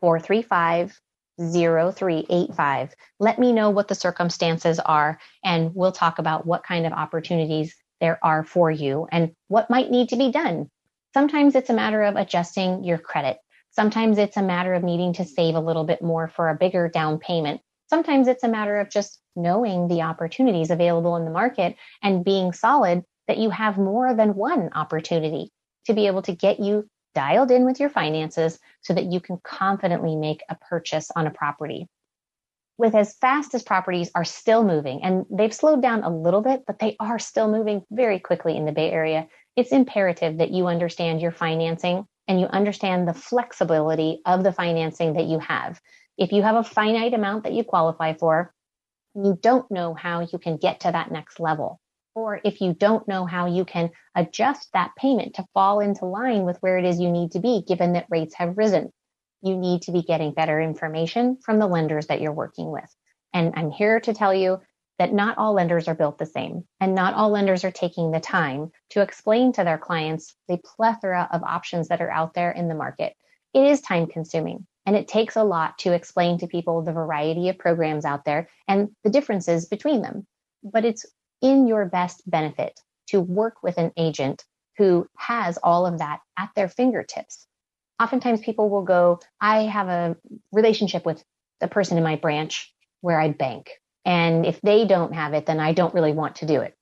435 0.00 1.00
0385. 1.38 2.94
Let 3.18 3.38
me 3.38 3.52
know 3.52 3.70
what 3.70 3.88
the 3.88 3.94
circumstances 3.94 4.78
are, 4.78 5.18
and 5.44 5.74
we'll 5.74 5.92
talk 5.92 6.18
about 6.18 6.46
what 6.46 6.64
kind 6.64 6.86
of 6.86 6.92
opportunities 6.92 7.74
there 8.00 8.18
are 8.22 8.44
for 8.44 8.70
you 8.70 9.06
and 9.10 9.32
what 9.48 9.70
might 9.70 9.90
need 9.90 10.10
to 10.10 10.16
be 10.16 10.30
done. 10.30 10.70
Sometimes 11.14 11.54
it's 11.54 11.70
a 11.70 11.74
matter 11.74 12.02
of 12.02 12.16
adjusting 12.16 12.84
your 12.84 12.98
credit. 12.98 13.38
Sometimes 13.70 14.18
it's 14.18 14.36
a 14.36 14.42
matter 14.42 14.74
of 14.74 14.82
needing 14.82 15.14
to 15.14 15.24
save 15.24 15.54
a 15.54 15.60
little 15.60 15.84
bit 15.84 16.02
more 16.02 16.28
for 16.28 16.50
a 16.50 16.54
bigger 16.54 16.88
down 16.88 17.18
payment. 17.18 17.60
Sometimes 17.88 18.28
it's 18.28 18.44
a 18.44 18.48
matter 18.48 18.80
of 18.80 18.90
just 18.90 19.20
knowing 19.34 19.88
the 19.88 20.02
opportunities 20.02 20.70
available 20.70 21.16
in 21.16 21.24
the 21.24 21.30
market 21.30 21.76
and 22.02 22.24
being 22.24 22.52
solid 22.52 23.02
that 23.28 23.38
you 23.38 23.50
have 23.50 23.78
more 23.78 24.14
than 24.14 24.34
one 24.34 24.70
opportunity 24.74 25.50
to 25.86 25.94
be 25.94 26.06
able 26.06 26.22
to 26.22 26.34
get 26.34 26.60
you 26.60 26.88
dialed 27.14 27.50
in 27.50 27.64
with 27.64 27.80
your 27.80 27.90
finances 27.90 28.58
so 28.80 28.94
that 28.94 29.12
you 29.12 29.20
can 29.20 29.38
confidently 29.42 30.16
make 30.16 30.42
a 30.48 30.54
purchase 30.54 31.10
on 31.14 31.26
a 31.26 31.30
property. 31.30 31.88
With 32.78 32.94
as 32.94 33.14
fast 33.14 33.54
as 33.54 33.62
properties 33.62 34.10
are 34.14 34.24
still 34.24 34.64
moving, 34.64 35.02
and 35.02 35.26
they've 35.30 35.54
slowed 35.54 35.82
down 35.82 36.02
a 36.02 36.10
little 36.10 36.40
bit, 36.40 36.64
but 36.66 36.78
they 36.78 36.96
are 36.98 37.18
still 37.18 37.50
moving 37.50 37.82
very 37.90 38.18
quickly 38.18 38.56
in 38.56 38.64
the 38.64 38.72
Bay 38.72 38.90
Area, 38.90 39.28
it's 39.56 39.72
imperative 39.72 40.38
that 40.38 40.50
you 40.50 40.66
understand 40.66 41.20
your 41.20 41.32
financing 41.32 42.06
and 42.26 42.40
you 42.40 42.46
understand 42.46 43.06
the 43.06 43.14
flexibility 43.14 44.20
of 44.24 44.42
the 44.42 44.52
financing 44.52 45.14
that 45.14 45.26
you 45.26 45.38
have. 45.38 45.80
If 46.16 46.32
you 46.32 46.42
have 46.42 46.56
a 46.56 46.64
finite 46.64 47.14
amount 47.14 47.44
that 47.44 47.52
you 47.52 47.62
qualify 47.62 48.14
for, 48.14 48.54
you 49.14 49.38
don't 49.40 49.70
know 49.70 49.92
how 49.92 50.20
you 50.20 50.38
can 50.38 50.56
get 50.56 50.80
to 50.80 50.92
that 50.92 51.10
next 51.10 51.38
level 51.38 51.78
or 52.14 52.40
if 52.44 52.60
you 52.60 52.74
don't 52.74 53.06
know 53.08 53.26
how 53.26 53.46
you 53.46 53.64
can 53.64 53.90
adjust 54.14 54.68
that 54.72 54.92
payment 54.96 55.34
to 55.34 55.46
fall 55.54 55.80
into 55.80 56.04
line 56.04 56.44
with 56.44 56.58
where 56.58 56.78
it 56.78 56.84
is 56.84 57.00
you 57.00 57.10
need 57.10 57.32
to 57.32 57.40
be, 57.40 57.64
given 57.66 57.94
that 57.94 58.06
rates 58.10 58.34
have 58.34 58.58
risen. 58.58 58.92
You 59.42 59.56
need 59.56 59.82
to 59.82 59.92
be 59.92 60.02
getting 60.02 60.32
better 60.32 60.60
information 60.60 61.38
from 61.44 61.58
the 61.58 61.66
lenders 61.66 62.06
that 62.06 62.20
you're 62.20 62.32
working 62.32 62.70
with. 62.70 62.94
And 63.32 63.54
I'm 63.56 63.70
here 63.70 63.98
to 64.00 64.14
tell 64.14 64.34
you 64.34 64.60
that 64.98 65.12
not 65.12 65.38
all 65.38 65.54
lenders 65.54 65.88
are 65.88 65.94
built 65.94 66.18
the 66.18 66.26
same, 66.26 66.64
and 66.80 66.94
not 66.94 67.14
all 67.14 67.30
lenders 67.30 67.64
are 67.64 67.70
taking 67.70 68.10
the 68.10 68.20
time 68.20 68.70
to 68.90 69.00
explain 69.00 69.52
to 69.54 69.64
their 69.64 69.78
clients 69.78 70.36
the 70.48 70.58
plethora 70.58 71.28
of 71.32 71.42
options 71.42 71.88
that 71.88 72.00
are 72.00 72.10
out 72.10 72.34
there 72.34 72.52
in 72.52 72.68
the 72.68 72.74
market. 72.74 73.14
It 73.54 73.64
is 73.64 73.80
time 73.80 74.06
consuming. 74.06 74.66
And 74.84 74.96
it 74.96 75.08
takes 75.08 75.36
a 75.36 75.44
lot 75.44 75.78
to 75.78 75.92
explain 75.92 76.38
to 76.38 76.46
people 76.46 76.82
the 76.82 76.92
variety 76.92 77.48
of 77.48 77.58
programs 77.58 78.04
out 78.04 78.24
there 78.24 78.48
and 78.66 78.90
the 79.04 79.10
differences 79.10 79.66
between 79.66 80.02
them. 80.02 80.26
But 80.64 80.84
it's 80.84 81.06
in 81.42 81.66
your 81.66 81.84
best 81.84 82.22
benefit 82.30 82.80
to 83.08 83.20
work 83.20 83.62
with 83.62 83.76
an 83.76 83.92
agent 83.96 84.44
who 84.78 85.06
has 85.16 85.58
all 85.62 85.84
of 85.84 85.98
that 85.98 86.20
at 86.38 86.48
their 86.56 86.68
fingertips. 86.68 87.46
Oftentimes 88.00 88.40
people 88.40 88.70
will 88.70 88.82
go, 88.82 89.20
I 89.40 89.64
have 89.64 89.88
a 89.88 90.16
relationship 90.50 91.04
with 91.04 91.22
the 91.60 91.68
person 91.68 91.98
in 91.98 92.04
my 92.04 92.16
branch 92.16 92.72
where 93.00 93.20
I 93.20 93.28
bank. 93.28 93.70
And 94.04 94.46
if 94.46 94.60
they 94.62 94.86
don't 94.86 95.14
have 95.14 95.34
it, 95.34 95.46
then 95.46 95.60
I 95.60 95.72
don't 95.72 95.94
really 95.94 96.12
want 96.12 96.36
to 96.36 96.46
do 96.46 96.60
it. 96.60 96.74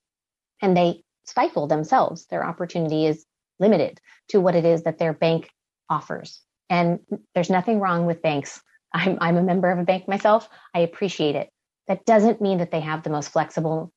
And 0.62 0.76
they 0.76 1.02
stifle 1.24 1.66
themselves. 1.66 2.26
Their 2.26 2.44
opportunity 2.44 3.06
is 3.06 3.26
limited 3.58 4.00
to 4.28 4.40
what 4.40 4.54
it 4.54 4.64
is 4.64 4.84
that 4.84 4.98
their 4.98 5.12
bank 5.12 5.50
offers. 5.88 6.40
And 6.70 7.00
there's 7.34 7.50
nothing 7.50 7.80
wrong 7.80 8.06
with 8.06 8.22
banks. 8.22 8.62
I'm, 8.94 9.18
I'm 9.20 9.36
a 9.36 9.42
member 9.42 9.70
of 9.70 9.78
a 9.78 9.84
bank 9.84 10.08
myself. 10.08 10.48
I 10.74 10.80
appreciate 10.80 11.36
it. 11.36 11.50
That 11.88 12.06
doesn't 12.06 12.40
mean 12.40 12.58
that 12.58 12.70
they 12.70 12.80
have 12.80 13.02
the 13.02 13.10
most 13.10 13.30
flexible 13.30 13.92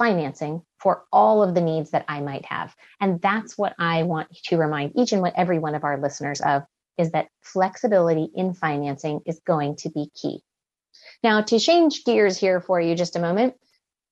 financing 0.00 0.62
for 0.78 1.04
all 1.12 1.42
of 1.42 1.54
the 1.54 1.60
needs 1.60 1.90
that 1.90 2.06
I 2.08 2.22
might 2.22 2.46
have. 2.46 2.74
And 3.02 3.20
that's 3.20 3.58
what 3.58 3.74
I 3.78 4.04
want 4.04 4.34
to 4.44 4.56
remind 4.56 4.92
each 4.96 5.12
and 5.12 5.30
every 5.36 5.58
one 5.58 5.74
of 5.74 5.84
our 5.84 6.00
listeners 6.00 6.40
of 6.40 6.62
is 6.96 7.10
that 7.10 7.28
flexibility 7.42 8.30
in 8.34 8.54
financing 8.54 9.20
is 9.26 9.42
going 9.46 9.76
to 9.76 9.90
be 9.90 10.10
key. 10.20 10.40
Now, 11.22 11.42
to 11.42 11.60
change 11.60 12.04
gears 12.04 12.38
here 12.38 12.62
for 12.62 12.80
you 12.80 12.94
just 12.94 13.14
a 13.14 13.20
moment, 13.20 13.54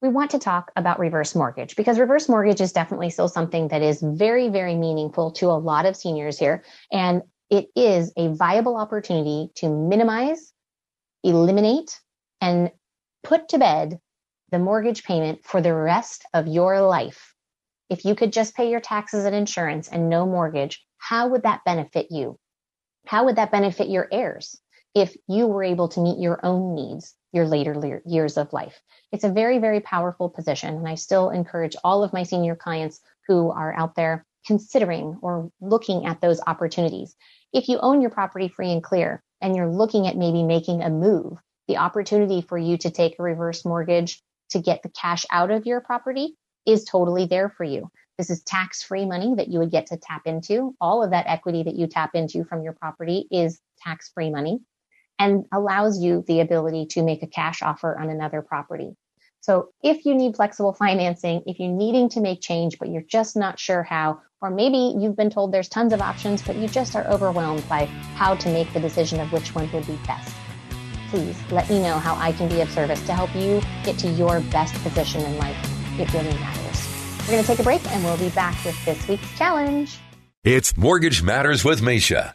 we 0.02 0.10
want 0.10 0.32
to 0.32 0.38
talk 0.38 0.70
about 0.76 0.98
reverse 0.98 1.34
mortgage 1.34 1.74
because 1.74 1.98
reverse 1.98 2.28
mortgage 2.28 2.60
is 2.60 2.72
definitely 2.72 3.08
still 3.08 3.28
something 3.28 3.68
that 3.68 3.80
is 3.80 4.02
very, 4.02 4.50
very 4.50 4.74
meaningful 4.74 5.30
to 5.32 5.46
a 5.46 5.56
lot 5.56 5.86
of 5.86 5.96
seniors 5.96 6.38
here. 6.38 6.64
And 6.92 7.22
it 7.48 7.68
is 7.74 8.12
a 8.18 8.28
viable 8.28 8.76
opportunity 8.76 9.48
to 9.56 9.70
minimize, 9.70 10.52
eliminate, 11.24 11.98
and 12.42 12.70
put 13.22 13.48
to 13.48 13.58
bed 13.58 13.98
the 14.50 14.58
mortgage 14.58 15.04
payment 15.04 15.44
for 15.44 15.60
the 15.60 15.74
rest 15.74 16.24
of 16.32 16.46
your 16.46 16.80
life. 16.80 17.34
If 17.90 18.04
you 18.04 18.14
could 18.14 18.32
just 18.32 18.54
pay 18.54 18.70
your 18.70 18.80
taxes 18.80 19.24
and 19.24 19.34
insurance 19.34 19.88
and 19.88 20.08
no 20.08 20.26
mortgage, 20.26 20.84
how 20.96 21.28
would 21.28 21.42
that 21.42 21.64
benefit 21.64 22.08
you? 22.10 22.38
How 23.06 23.24
would 23.24 23.36
that 23.36 23.50
benefit 23.50 23.88
your 23.88 24.08
heirs 24.12 24.58
if 24.94 25.16
you 25.26 25.46
were 25.46 25.62
able 25.62 25.88
to 25.88 26.00
meet 26.00 26.18
your 26.18 26.44
own 26.44 26.74
needs 26.74 27.14
your 27.32 27.46
later 27.46 28.02
years 28.04 28.36
of 28.36 28.52
life? 28.52 28.80
It's 29.12 29.24
a 29.24 29.30
very, 29.30 29.58
very 29.58 29.80
powerful 29.80 30.28
position. 30.28 30.76
And 30.76 30.88
I 30.88 30.96
still 30.96 31.30
encourage 31.30 31.76
all 31.84 32.02
of 32.02 32.12
my 32.12 32.22
senior 32.22 32.56
clients 32.56 33.00
who 33.26 33.50
are 33.50 33.74
out 33.74 33.94
there 33.94 34.26
considering 34.46 35.18
or 35.22 35.50
looking 35.60 36.06
at 36.06 36.20
those 36.20 36.40
opportunities. 36.46 37.16
If 37.52 37.68
you 37.68 37.78
own 37.78 38.00
your 38.00 38.10
property 38.10 38.48
free 38.48 38.72
and 38.72 38.82
clear 38.82 39.22
and 39.40 39.54
you're 39.54 39.70
looking 39.70 40.06
at 40.06 40.16
maybe 40.16 40.42
making 40.42 40.82
a 40.82 40.90
move, 40.90 41.38
the 41.66 41.76
opportunity 41.76 42.40
for 42.40 42.56
you 42.56 42.78
to 42.78 42.90
take 42.90 43.18
a 43.18 43.22
reverse 43.22 43.64
mortgage 43.64 44.22
to 44.50 44.60
get 44.60 44.82
the 44.82 44.90
cash 44.90 45.24
out 45.30 45.50
of 45.50 45.66
your 45.66 45.80
property 45.80 46.34
is 46.66 46.84
totally 46.84 47.26
there 47.26 47.48
for 47.48 47.64
you. 47.64 47.90
This 48.18 48.30
is 48.30 48.42
tax 48.42 48.82
free 48.82 49.06
money 49.06 49.34
that 49.36 49.48
you 49.48 49.60
would 49.60 49.70
get 49.70 49.86
to 49.86 49.96
tap 49.96 50.22
into. 50.26 50.74
All 50.80 51.02
of 51.02 51.12
that 51.12 51.26
equity 51.28 51.62
that 51.62 51.76
you 51.76 51.86
tap 51.86 52.14
into 52.14 52.44
from 52.44 52.62
your 52.62 52.72
property 52.72 53.26
is 53.30 53.60
tax 53.80 54.10
free 54.12 54.30
money 54.30 54.60
and 55.18 55.44
allows 55.52 56.00
you 56.00 56.24
the 56.26 56.40
ability 56.40 56.86
to 56.86 57.02
make 57.02 57.22
a 57.22 57.26
cash 57.26 57.62
offer 57.62 57.98
on 57.98 58.10
another 58.10 58.42
property. 58.42 58.96
So 59.40 59.68
if 59.82 60.04
you 60.04 60.14
need 60.14 60.36
flexible 60.36 60.72
financing, 60.72 61.42
if 61.46 61.60
you're 61.60 61.70
needing 61.72 62.08
to 62.10 62.20
make 62.20 62.40
change, 62.40 62.78
but 62.78 62.88
you're 62.88 63.02
just 63.02 63.36
not 63.36 63.58
sure 63.58 63.82
how, 63.82 64.20
or 64.40 64.50
maybe 64.50 64.94
you've 64.98 65.16
been 65.16 65.30
told 65.30 65.52
there's 65.52 65.68
tons 65.68 65.92
of 65.92 66.00
options, 66.00 66.42
but 66.42 66.56
you 66.56 66.68
just 66.68 66.96
are 66.96 67.06
overwhelmed 67.06 67.66
by 67.68 67.84
how 68.16 68.34
to 68.34 68.48
make 68.50 68.72
the 68.72 68.80
decision 68.80 69.20
of 69.20 69.32
which 69.32 69.54
one 69.54 69.70
would 69.72 69.86
be 69.86 69.98
best 70.06 70.34
please 71.10 71.36
let 71.50 71.68
me 71.68 71.80
know 71.80 71.98
how 71.98 72.14
I 72.16 72.32
can 72.32 72.48
be 72.48 72.60
of 72.60 72.70
service 72.70 73.04
to 73.06 73.14
help 73.14 73.34
you 73.34 73.60
get 73.84 73.98
to 73.98 74.08
your 74.08 74.40
best 74.40 74.74
position 74.82 75.22
in 75.22 75.38
life. 75.38 75.56
It 75.98 76.12
really 76.12 76.34
matters. 76.34 76.88
We're 77.20 77.32
going 77.32 77.42
to 77.42 77.46
take 77.46 77.58
a 77.58 77.62
break 77.62 77.86
and 77.92 78.04
we'll 78.04 78.18
be 78.18 78.30
back 78.30 78.64
with 78.64 78.82
this 78.84 79.06
week's 79.08 79.36
challenge. 79.36 79.98
It's 80.44 80.76
Mortgage 80.76 81.22
Matters 81.22 81.64
with 81.64 81.80
Mesha. 81.80 82.32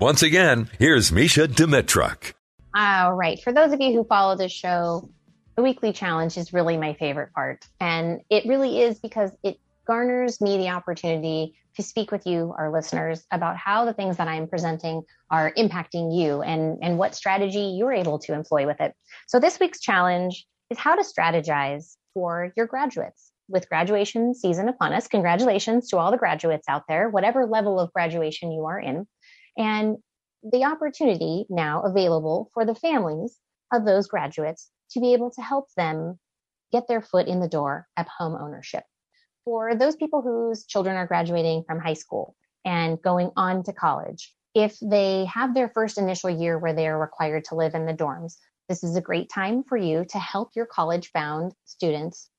Once 0.00 0.22
again, 0.22 0.68
here's 0.78 1.10
Mesha 1.10 1.46
Dimitruk. 1.46 2.32
All 2.74 3.14
right. 3.14 3.40
For 3.40 3.52
those 3.52 3.72
of 3.72 3.80
you 3.80 3.92
who 3.92 4.04
follow 4.04 4.36
this 4.36 4.50
show, 4.50 5.08
the 5.56 5.62
weekly 5.62 5.92
challenge 5.92 6.36
is 6.36 6.52
really 6.52 6.76
my 6.76 6.94
favorite 6.94 7.32
part. 7.34 7.66
And 7.78 8.20
it 8.30 8.46
really 8.46 8.80
is 8.80 8.98
because 8.98 9.30
it 9.42 9.58
garners 9.86 10.40
me 10.40 10.58
the 10.58 10.68
opportunity 10.68 11.54
to 11.76 11.82
speak 11.82 12.10
with 12.10 12.26
you, 12.26 12.54
our 12.58 12.70
listeners, 12.70 13.24
about 13.30 13.56
how 13.56 13.84
the 13.84 13.92
things 13.92 14.16
that 14.18 14.28
I'm 14.28 14.46
presenting 14.46 15.02
are 15.30 15.52
impacting 15.56 16.16
you 16.16 16.42
and, 16.42 16.78
and 16.82 16.98
what 16.98 17.14
strategy 17.14 17.74
you're 17.78 17.92
able 17.92 18.18
to 18.20 18.34
employ 18.34 18.66
with 18.66 18.80
it. 18.80 18.94
So 19.26 19.40
this 19.40 19.58
week's 19.58 19.80
challenge 19.80 20.46
is 20.70 20.78
how 20.78 20.94
to 20.94 21.02
strategize 21.02 21.96
for 22.14 22.52
your 22.56 22.66
graduates. 22.66 23.30
With 23.48 23.68
graduation 23.68 24.34
season 24.34 24.68
upon 24.68 24.92
us, 24.92 25.08
congratulations 25.08 25.88
to 25.88 25.98
all 25.98 26.10
the 26.10 26.16
graduates 26.16 26.68
out 26.68 26.84
there, 26.88 27.08
whatever 27.08 27.46
level 27.46 27.80
of 27.80 27.92
graduation 27.92 28.52
you 28.52 28.66
are 28.66 28.78
in. 28.78 29.06
And 29.56 29.96
the 30.42 30.64
opportunity 30.64 31.46
now 31.48 31.82
available 31.82 32.50
for 32.54 32.64
the 32.64 32.74
families 32.74 33.38
of 33.72 33.84
those 33.84 34.08
graduates 34.08 34.70
to 34.90 35.00
be 35.00 35.12
able 35.14 35.30
to 35.32 35.42
help 35.42 35.66
them 35.76 36.18
get 36.72 36.88
their 36.88 37.02
foot 37.02 37.26
in 37.26 37.40
the 37.40 37.48
door 37.48 37.86
of 37.96 38.06
home 38.06 38.36
ownership 38.40 38.84
for 39.44 39.74
those 39.74 39.96
people 39.96 40.22
whose 40.22 40.64
children 40.66 40.96
are 40.96 41.06
graduating 41.06 41.64
from 41.66 41.80
high 41.80 41.94
school 41.94 42.36
and 42.64 43.00
going 43.02 43.30
on 43.36 43.62
to 43.64 43.72
college, 43.72 44.34
if 44.54 44.76
they 44.80 45.24
have 45.26 45.54
their 45.54 45.68
first 45.68 45.98
initial 45.98 46.30
year 46.30 46.58
where 46.58 46.74
they 46.74 46.86
are 46.86 46.98
required 46.98 47.44
to 47.44 47.54
live 47.54 47.74
in 47.74 47.86
the 47.86 47.94
dorms, 47.94 48.36
this 48.68 48.84
is 48.84 48.96
a 48.96 49.00
great 49.00 49.30
time 49.30 49.64
for 49.68 49.76
you 49.76 50.04
to 50.10 50.18
help 50.18 50.50
your 50.54 50.66
college 50.66 51.12
bound 51.12 51.52
students 51.64 52.30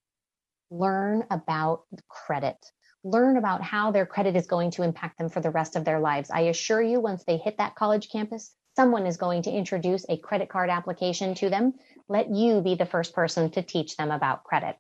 learn 0.69 1.23
about 1.29 1.81
credit, 2.09 2.57
learn 3.03 3.37
about 3.37 3.61
how 3.61 3.91
their 3.91 4.05
credit 4.05 4.35
is 4.35 4.47
going 4.47 4.71
to 4.71 4.83
impact 4.83 5.17
them 5.17 5.29
for 5.29 5.41
the 5.41 5.51
rest 5.51 5.75
of 5.75 5.85
their 5.85 5.99
lives. 5.99 6.29
I 6.31 6.41
assure 6.41 6.81
you, 6.81 6.99
once 6.99 7.23
they 7.25 7.37
hit 7.37 7.57
that 7.57 7.75
college 7.75 8.09
campus, 8.09 8.55
someone 8.75 9.05
is 9.05 9.17
going 9.17 9.43
to 9.43 9.51
introduce 9.51 10.05
a 10.09 10.17
credit 10.17 10.49
card 10.49 10.69
application 10.69 11.35
to 11.35 11.49
them. 11.49 11.73
Let 12.07 12.33
you 12.33 12.61
be 12.61 12.75
the 12.75 12.85
first 12.85 13.13
person 13.13 13.51
to 13.51 13.61
teach 13.61 13.97
them 13.97 14.09
about 14.09 14.43
credit 14.43 14.77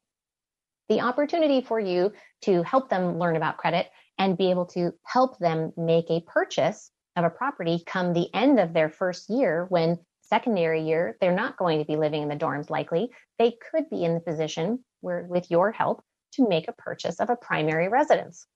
the 0.89 1.01
opportunity 1.01 1.61
for 1.61 1.79
you 1.79 2.11
to 2.41 2.63
help 2.63 2.89
them 2.89 3.17
learn 3.19 3.35
about 3.35 3.57
credit 3.57 3.89
and 4.17 4.37
be 4.37 4.49
able 4.49 4.65
to 4.67 4.93
help 5.03 5.39
them 5.39 5.73
make 5.77 6.09
a 6.09 6.21
purchase 6.21 6.91
of 7.15 7.25
a 7.25 7.29
property 7.29 7.83
come 7.85 8.13
the 8.13 8.33
end 8.33 8.59
of 8.59 8.73
their 8.73 8.89
first 8.89 9.29
year 9.29 9.65
when 9.69 9.97
secondary 10.21 10.81
year 10.81 11.17
they're 11.19 11.35
not 11.35 11.57
going 11.57 11.79
to 11.79 11.85
be 11.85 11.95
living 11.95 12.23
in 12.23 12.29
the 12.29 12.35
dorms 12.35 12.69
likely. 12.69 13.09
They 13.37 13.55
could 13.71 13.89
be 13.89 14.03
in 14.03 14.13
the 14.13 14.19
position 14.19 14.83
where 15.01 15.25
with 15.29 15.51
your 15.51 15.71
help 15.71 16.03
to 16.33 16.47
make 16.47 16.67
a 16.67 16.73
purchase 16.73 17.19
of 17.19 17.29
a 17.29 17.35
primary 17.35 17.87
residence. 17.87 18.47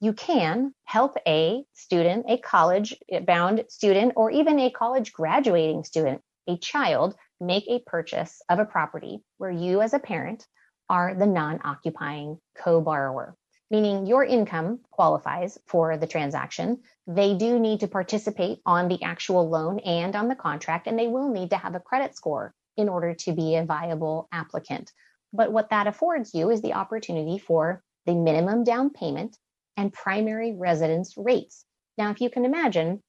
You 0.00 0.12
can 0.12 0.74
help 0.84 1.16
a 1.26 1.64
student 1.72 2.26
a 2.28 2.38
college 2.38 2.94
eh, 3.10 3.20
bound 3.20 3.64
student 3.68 4.14
or 4.16 4.30
even 4.30 4.58
a 4.58 4.70
college 4.70 5.12
graduating 5.12 5.84
student 5.84 6.20
a 6.48 6.58
child 6.58 7.14
make 7.40 7.64
a 7.68 7.80
purchase 7.86 8.42
of 8.48 8.58
a 8.58 8.64
property 8.64 9.22
where 9.38 9.50
you 9.50 9.80
as 9.80 9.94
a 9.94 9.98
parent 9.98 10.46
are 10.88 11.14
the 11.14 11.26
non 11.26 11.60
occupying 11.64 12.38
co 12.56 12.80
borrower. 12.80 13.36
meaning 13.70 14.06
your 14.06 14.24
income 14.24 14.78
qualifies 14.90 15.58
for 15.66 15.96
the 15.96 16.06
transaction. 16.06 16.80
They 17.06 17.34
do 17.34 17.58
need 17.58 17.80
to 17.80 17.88
participate 17.88 18.60
on 18.66 18.88
the 18.88 19.02
actual 19.02 19.48
loan 19.48 19.78
and 19.80 20.14
on 20.14 20.28
the 20.28 20.36
contract, 20.36 20.86
and 20.86 20.98
they 20.98 21.08
will 21.08 21.30
need 21.30 21.50
to 21.50 21.56
have 21.56 21.74
a 21.74 21.80
credit 21.80 22.14
score 22.14 22.54
in 22.76 22.88
order 22.88 23.14
to 23.14 23.32
be 23.32 23.56
a 23.56 23.64
viable 23.64 24.28
applicant. 24.32 24.92
But 25.32 25.50
what 25.52 25.70
that 25.70 25.86
affords 25.86 26.34
you 26.34 26.50
is 26.50 26.62
the 26.62 26.74
opportunity 26.74 27.38
for 27.38 27.82
the 28.06 28.14
minimum 28.14 28.64
down 28.64 28.90
payment 28.90 29.36
and 29.76 29.92
primary 29.92 30.52
residence 30.52 31.14
rates. 31.16 31.64
Now, 31.98 32.10
if 32.10 32.20
you 32.20 32.30
can 32.30 32.44
imagine, 32.44 33.02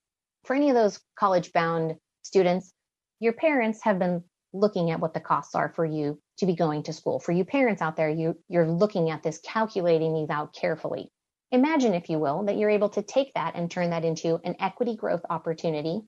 for 0.46 0.56
any 0.56 0.70
of 0.70 0.76
those 0.76 1.00
college 1.20 1.52
bound 1.52 1.96
students, 2.24 2.72
your 3.20 3.34
parents 3.34 3.84
have 3.84 4.00
been 4.00 4.24
looking 4.54 4.90
at 4.92 5.00
what 5.00 5.14
the 5.14 5.20
costs 5.20 5.54
are 5.54 5.74
for 5.76 5.86
you 5.86 6.20
to 6.38 6.46
be 6.46 6.56
going 6.56 6.84
to 6.84 6.94
school. 6.94 7.20
For 7.20 7.32
you 7.32 7.46
parents 7.46 7.82
out 7.82 7.96
there, 7.96 8.10
you, 8.10 8.38
you're 8.48 8.68
looking 8.68 9.10
at 9.10 9.24
this, 9.24 9.40
calculating 9.40 10.14
these 10.14 10.30
out 10.30 10.54
carefully. 10.54 11.12
Imagine, 11.52 11.94
if 11.94 12.10
you 12.10 12.20
will, 12.20 12.44
that 12.44 12.58
you're 12.58 12.70
able 12.70 12.90
to 12.90 13.02
take 13.02 13.34
that 13.36 13.56
and 13.56 13.70
turn 13.70 13.92
that 13.92 14.06
into 14.06 14.40
an 14.44 14.56
equity 14.60 14.96
growth 14.96 15.22
opportunity, 15.30 16.02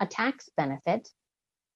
a 0.00 0.06
tax 0.06 0.48
benefit, 0.56 1.08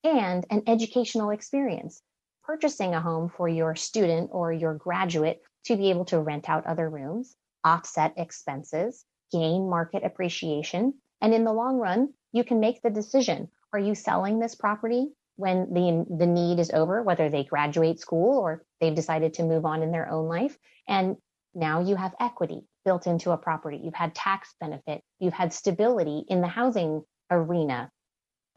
and 0.04 0.46
an 0.50 0.62
educational 0.66 1.30
experience. 1.30 2.02
Purchasing 2.44 2.94
a 2.94 3.00
home 3.00 3.28
for 3.28 3.48
your 3.48 3.74
student 3.74 4.30
or 4.32 4.52
your 4.52 4.74
graduate 4.74 5.42
to 5.64 5.76
be 5.76 5.90
able 5.90 6.04
to 6.04 6.20
rent 6.20 6.48
out 6.48 6.66
other 6.66 6.88
rooms, 6.88 7.34
offset 7.64 8.14
expenses, 8.16 9.04
gain 9.32 9.68
market 9.68 10.04
appreciation, 10.04 10.94
and 11.20 11.34
in 11.34 11.42
the 11.42 11.52
long 11.52 11.78
run, 11.78 12.12
you 12.30 12.44
can 12.44 12.61
make 12.61 12.82
the 12.82 12.90
decision 12.90 13.48
are 13.72 13.80
you 13.80 13.94
selling 13.94 14.38
this 14.38 14.54
property 14.54 15.09
when 15.37 15.72
the 15.72 16.07
the 16.18 16.26
need 16.26 16.59
is 16.59 16.70
over 16.70 17.03
whether 17.03 17.28
they 17.28 17.45
graduate 17.45 18.01
school 18.01 18.39
or 18.39 18.62
they've 18.80 18.95
decided 18.95 19.34
to 19.34 19.43
move 19.43 19.64
on 19.64 19.82
in 19.82 19.93
their 19.93 20.11
own 20.11 20.28
life. 20.28 20.59
And 20.89 21.16
now 21.55 21.80
you 21.80 21.97
have 21.97 22.14
equity 22.20 22.62
built 22.84 23.07
into 23.07 23.30
a 23.30 23.37
property. 23.37 23.80
You've 23.82 23.95
had 23.95 24.14
tax 24.14 24.55
benefit. 24.61 25.03
You've 25.18 25.32
had 25.32 25.53
stability 25.53 26.24
in 26.28 26.41
the 26.41 26.49
housing 26.49 27.03
arena. 27.30 27.91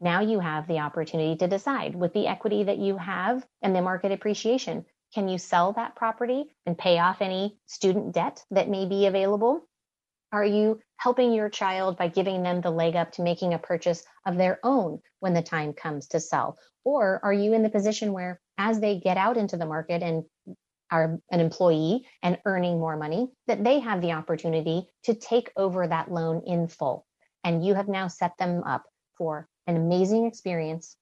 Now 0.00 0.20
you 0.20 0.40
have 0.40 0.66
the 0.66 0.78
opportunity 0.78 1.36
to 1.36 1.48
decide 1.48 1.94
with 1.94 2.12
the 2.14 2.26
equity 2.26 2.64
that 2.64 2.78
you 2.78 2.96
have 2.96 3.46
and 3.62 3.74
the 3.74 3.82
market 3.82 4.12
appreciation 4.12 4.84
can 5.14 5.28
you 5.28 5.38
sell 5.38 5.72
that 5.72 5.96
property 5.96 6.44
and 6.66 6.78
pay 6.78 6.98
off 6.98 7.20
any 7.20 7.58
student 7.66 8.12
debt 8.12 8.44
that 8.50 8.68
may 8.68 8.86
be 8.86 9.06
available 9.06 9.66
are 10.32 10.44
you 10.44 10.80
helping 10.96 11.32
your 11.32 11.48
child 11.48 11.96
by 11.96 12.08
giving 12.08 12.42
them 12.42 12.60
the 12.60 12.70
leg 12.70 12.96
up 12.96 13.12
to 13.12 13.22
making 13.22 13.54
a 13.54 13.58
purchase 13.58 14.04
of 14.26 14.36
their 14.36 14.60
own 14.62 15.00
when 15.18 15.34
the 15.34 15.42
time 15.42 15.72
comes 15.72 16.08
to 16.08 16.20
sell? 16.20 16.58
Or 16.84 17.20
are 17.22 17.32
you 17.32 17.52
in 17.52 17.62
the 17.62 17.70
position 17.70 18.12
where, 18.12 18.40
as 18.58 18.80
they 18.80 18.98
get 18.98 19.16
out 19.16 19.36
into 19.36 19.56
the 19.56 19.66
market 19.66 20.02
and 20.02 20.24
are 20.90 21.18
an 21.30 21.40
employee 21.40 22.06
and 22.22 22.38
earning 22.44 22.78
more 22.78 22.96
money, 22.96 23.28
that 23.46 23.62
they 23.64 23.80
have 23.80 24.00
the 24.00 24.12
opportunity 24.12 24.86
to 25.04 25.14
take 25.14 25.50
over 25.56 25.86
that 25.86 26.10
loan 26.10 26.42
in 26.46 26.68
full? 26.68 27.06
And 27.44 27.64
you 27.64 27.74
have 27.74 27.88
now 27.88 28.08
set 28.08 28.32
them 28.38 28.62
up 28.64 28.84
for 29.16 29.48
an 29.66 29.76
amazing 29.76 30.26
experience 30.26 30.96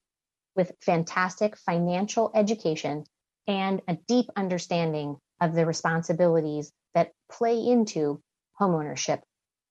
with 0.57 0.73
fantastic 0.81 1.57
financial 1.57 2.31
education 2.35 3.05
and 3.47 3.81
a 3.89 3.97
deep 4.07 4.27
understanding 4.37 5.17
of 5.41 5.55
the 5.55 5.67
responsibilities 5.67 6.73
that 6.95 7.13
play 7.31 7.59
into 7.59 8.21
homeownership, 8.61 9.21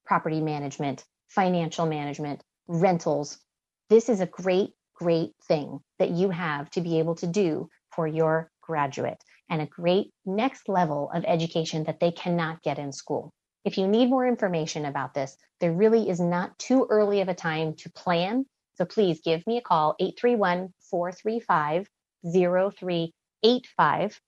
property 0.06 0.42
management, 0.42 1.04
financial 1.28 1.86
management, 1.86 2.42
rentals. 2.68 3.38
This 3.90 4.10
is 4.10 4.20
a 4.22 4.26
great, 4.26 4.72
great 4.96 5.32
thing 5.48 5.80
that 6.00 6.12
you 6.12 6.30
have 6.30 6.70
to 6.72 6.82
be 6.82 7.00
able 7.00 7.16
to 7.16 7.28
do 7.28 7.70
for 7.94 8.08
your 8.08 8.52
graduate 8.62 9.24
and 9.50 9.62
a 9.62 9.66
great 9.66 10.12
next 10.26 10.68
level 10.68 11.10
of 11.14 11.24
education 11.26 11.84
that 11.86 12.00
they 12.00 12.12
cannot 12.12 12.62
get 12.62 12.80
in 12.80 12.92
school. 12.92 13.32
If 13.66 13.78
you 13.78 13.88
need 13.88 14.10
more 14.10 14.28
information 14.28 14.86
about 14.86 15.14
this, 15.14 15.36
there 15.60 15.74
really 15.74 16.10
is 16.10 16.20
not 16.20 16.58
too 16.60 16.88
early 16.90 17.22
of 17.22 17.28
a 17.28 17.34
time 17.34 17.74
to 17.80 17.90
plan. 17.90 18.46
So 18.76 18.86
please 18.86 19.22
give 19.24 19.46
me 19.48 19.58
a 19.58 19.62
call, 19.62 19.96
831 20.00 20.74
435 20.90 21.88
0385 22.24 24.22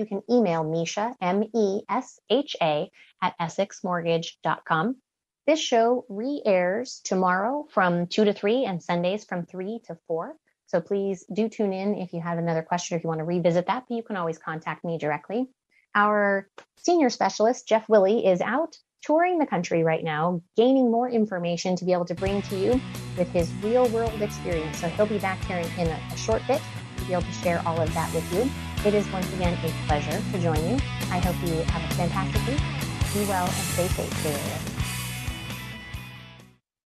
you 0.00 0.06
can 0.06 0.22
email 0.30 0.64
Mesha, 0.64 1.14
M 1.20 1.44
E 1.54 1.82
S 1.88 2.18
H 2.30 2.56
A, 2.60 2.90
at 3.22 3.34
EssexMortgage.com. 3.38 4.96
This 5.46 5.60
show 5.60 6.04
re 6.08 6.42
airs 6.44 7.00
tomorrow 7.04 7.66
from 7.70 8.06
2 8.06 8.24
to 8.24 8.32
3 8.32 8.64
and 8.64 8.82
Sundays 8.82 9.24
from 9.24 9.46
3 9.46 9.80
to 9.86 9.98
4. 10.06 10.34
So 10.66 10.80
please 10.80 11.24
do 11.32 11.48
tune 11.48 11.72
in 11.72 11.96
if 11.96 12.12
you 12.12 12.20
have 12.20 12.38
another 12.38 12.62
question, 12.62 12.94
or 12.94 12.98
if 12.98 13.04
you 13.04 13.08
want 13.08 13.18
to 13.18 13.24
revisit 13.24 13.66
that, 13.66 13.84
but 13.88 13.94
you 13.94 14.02
can 14.02 14.16
always 14.16 14.38
contact 14.38 14.84
me 14.84 14.98
directly. 14.98 15.46
Our 15.94 16.48
senior 16.78 17.10
specialist, 17.10 17.68
Jeff 17.68 17.88
Willie, 17.88 18.24
is 18.24 18.40
out 18.40 18.76
touring 19.02 19.38
the 19.38 19.46
country 19.46 19.82
right 19.82 20.04
now, 20.04 20.42
gaining 20.56 20.90
more 20.90 21.10
information 21.10 21.74
to 21.76 21.84
be 21.84 21.92
able 21.92 22.04
to 22.04 22.14
bring 22.14 22.42
to 22.42 22.56
you 22.56 22.80
with 23.18 23.28
his 23.32 23.52
real 23.62 23.88
world 23.88 24.22
experience. 24.22 24.80
So 24.80 24.88
he'll 24.88 25.06
be 25.06 25.18
back 25.18 25.42
here 25.44 25.58
in, 25.58 25.88
a, 25.88 26.00
a 26.12 26.16
short 26.16 26.42
bit 26.46 26.62
to 26.98 27.04
be 27.04 27.12
able 27.12 27.22
to 27.22 27.32
share 27.32 27.62
all 27.66 27.80
of 27.80 27.92
that 27.94 28.12
with 28.14 28.32
you. 28.32 28.48
It 28.82 28.94
is 28.94 29.06
once 29.12 29.30
again 29.34 29.58
a 29.62 29.86
pleasure 29.86 30.22
to 30.32 30.38
join 30.38 30.56
you. 30.56 30.78
I 31.10 31.18
hope 31.18 31.36
you 31.46 31.54
have 31.64 31.90
a 31.90 31.94
fantastic 31.96 32.46
week. 32.46 32.60
Be 33.12 33.28
well 33.28 33.44
and 33.44 33.54
stay 33.54 33.88
safe, 33.88 34.79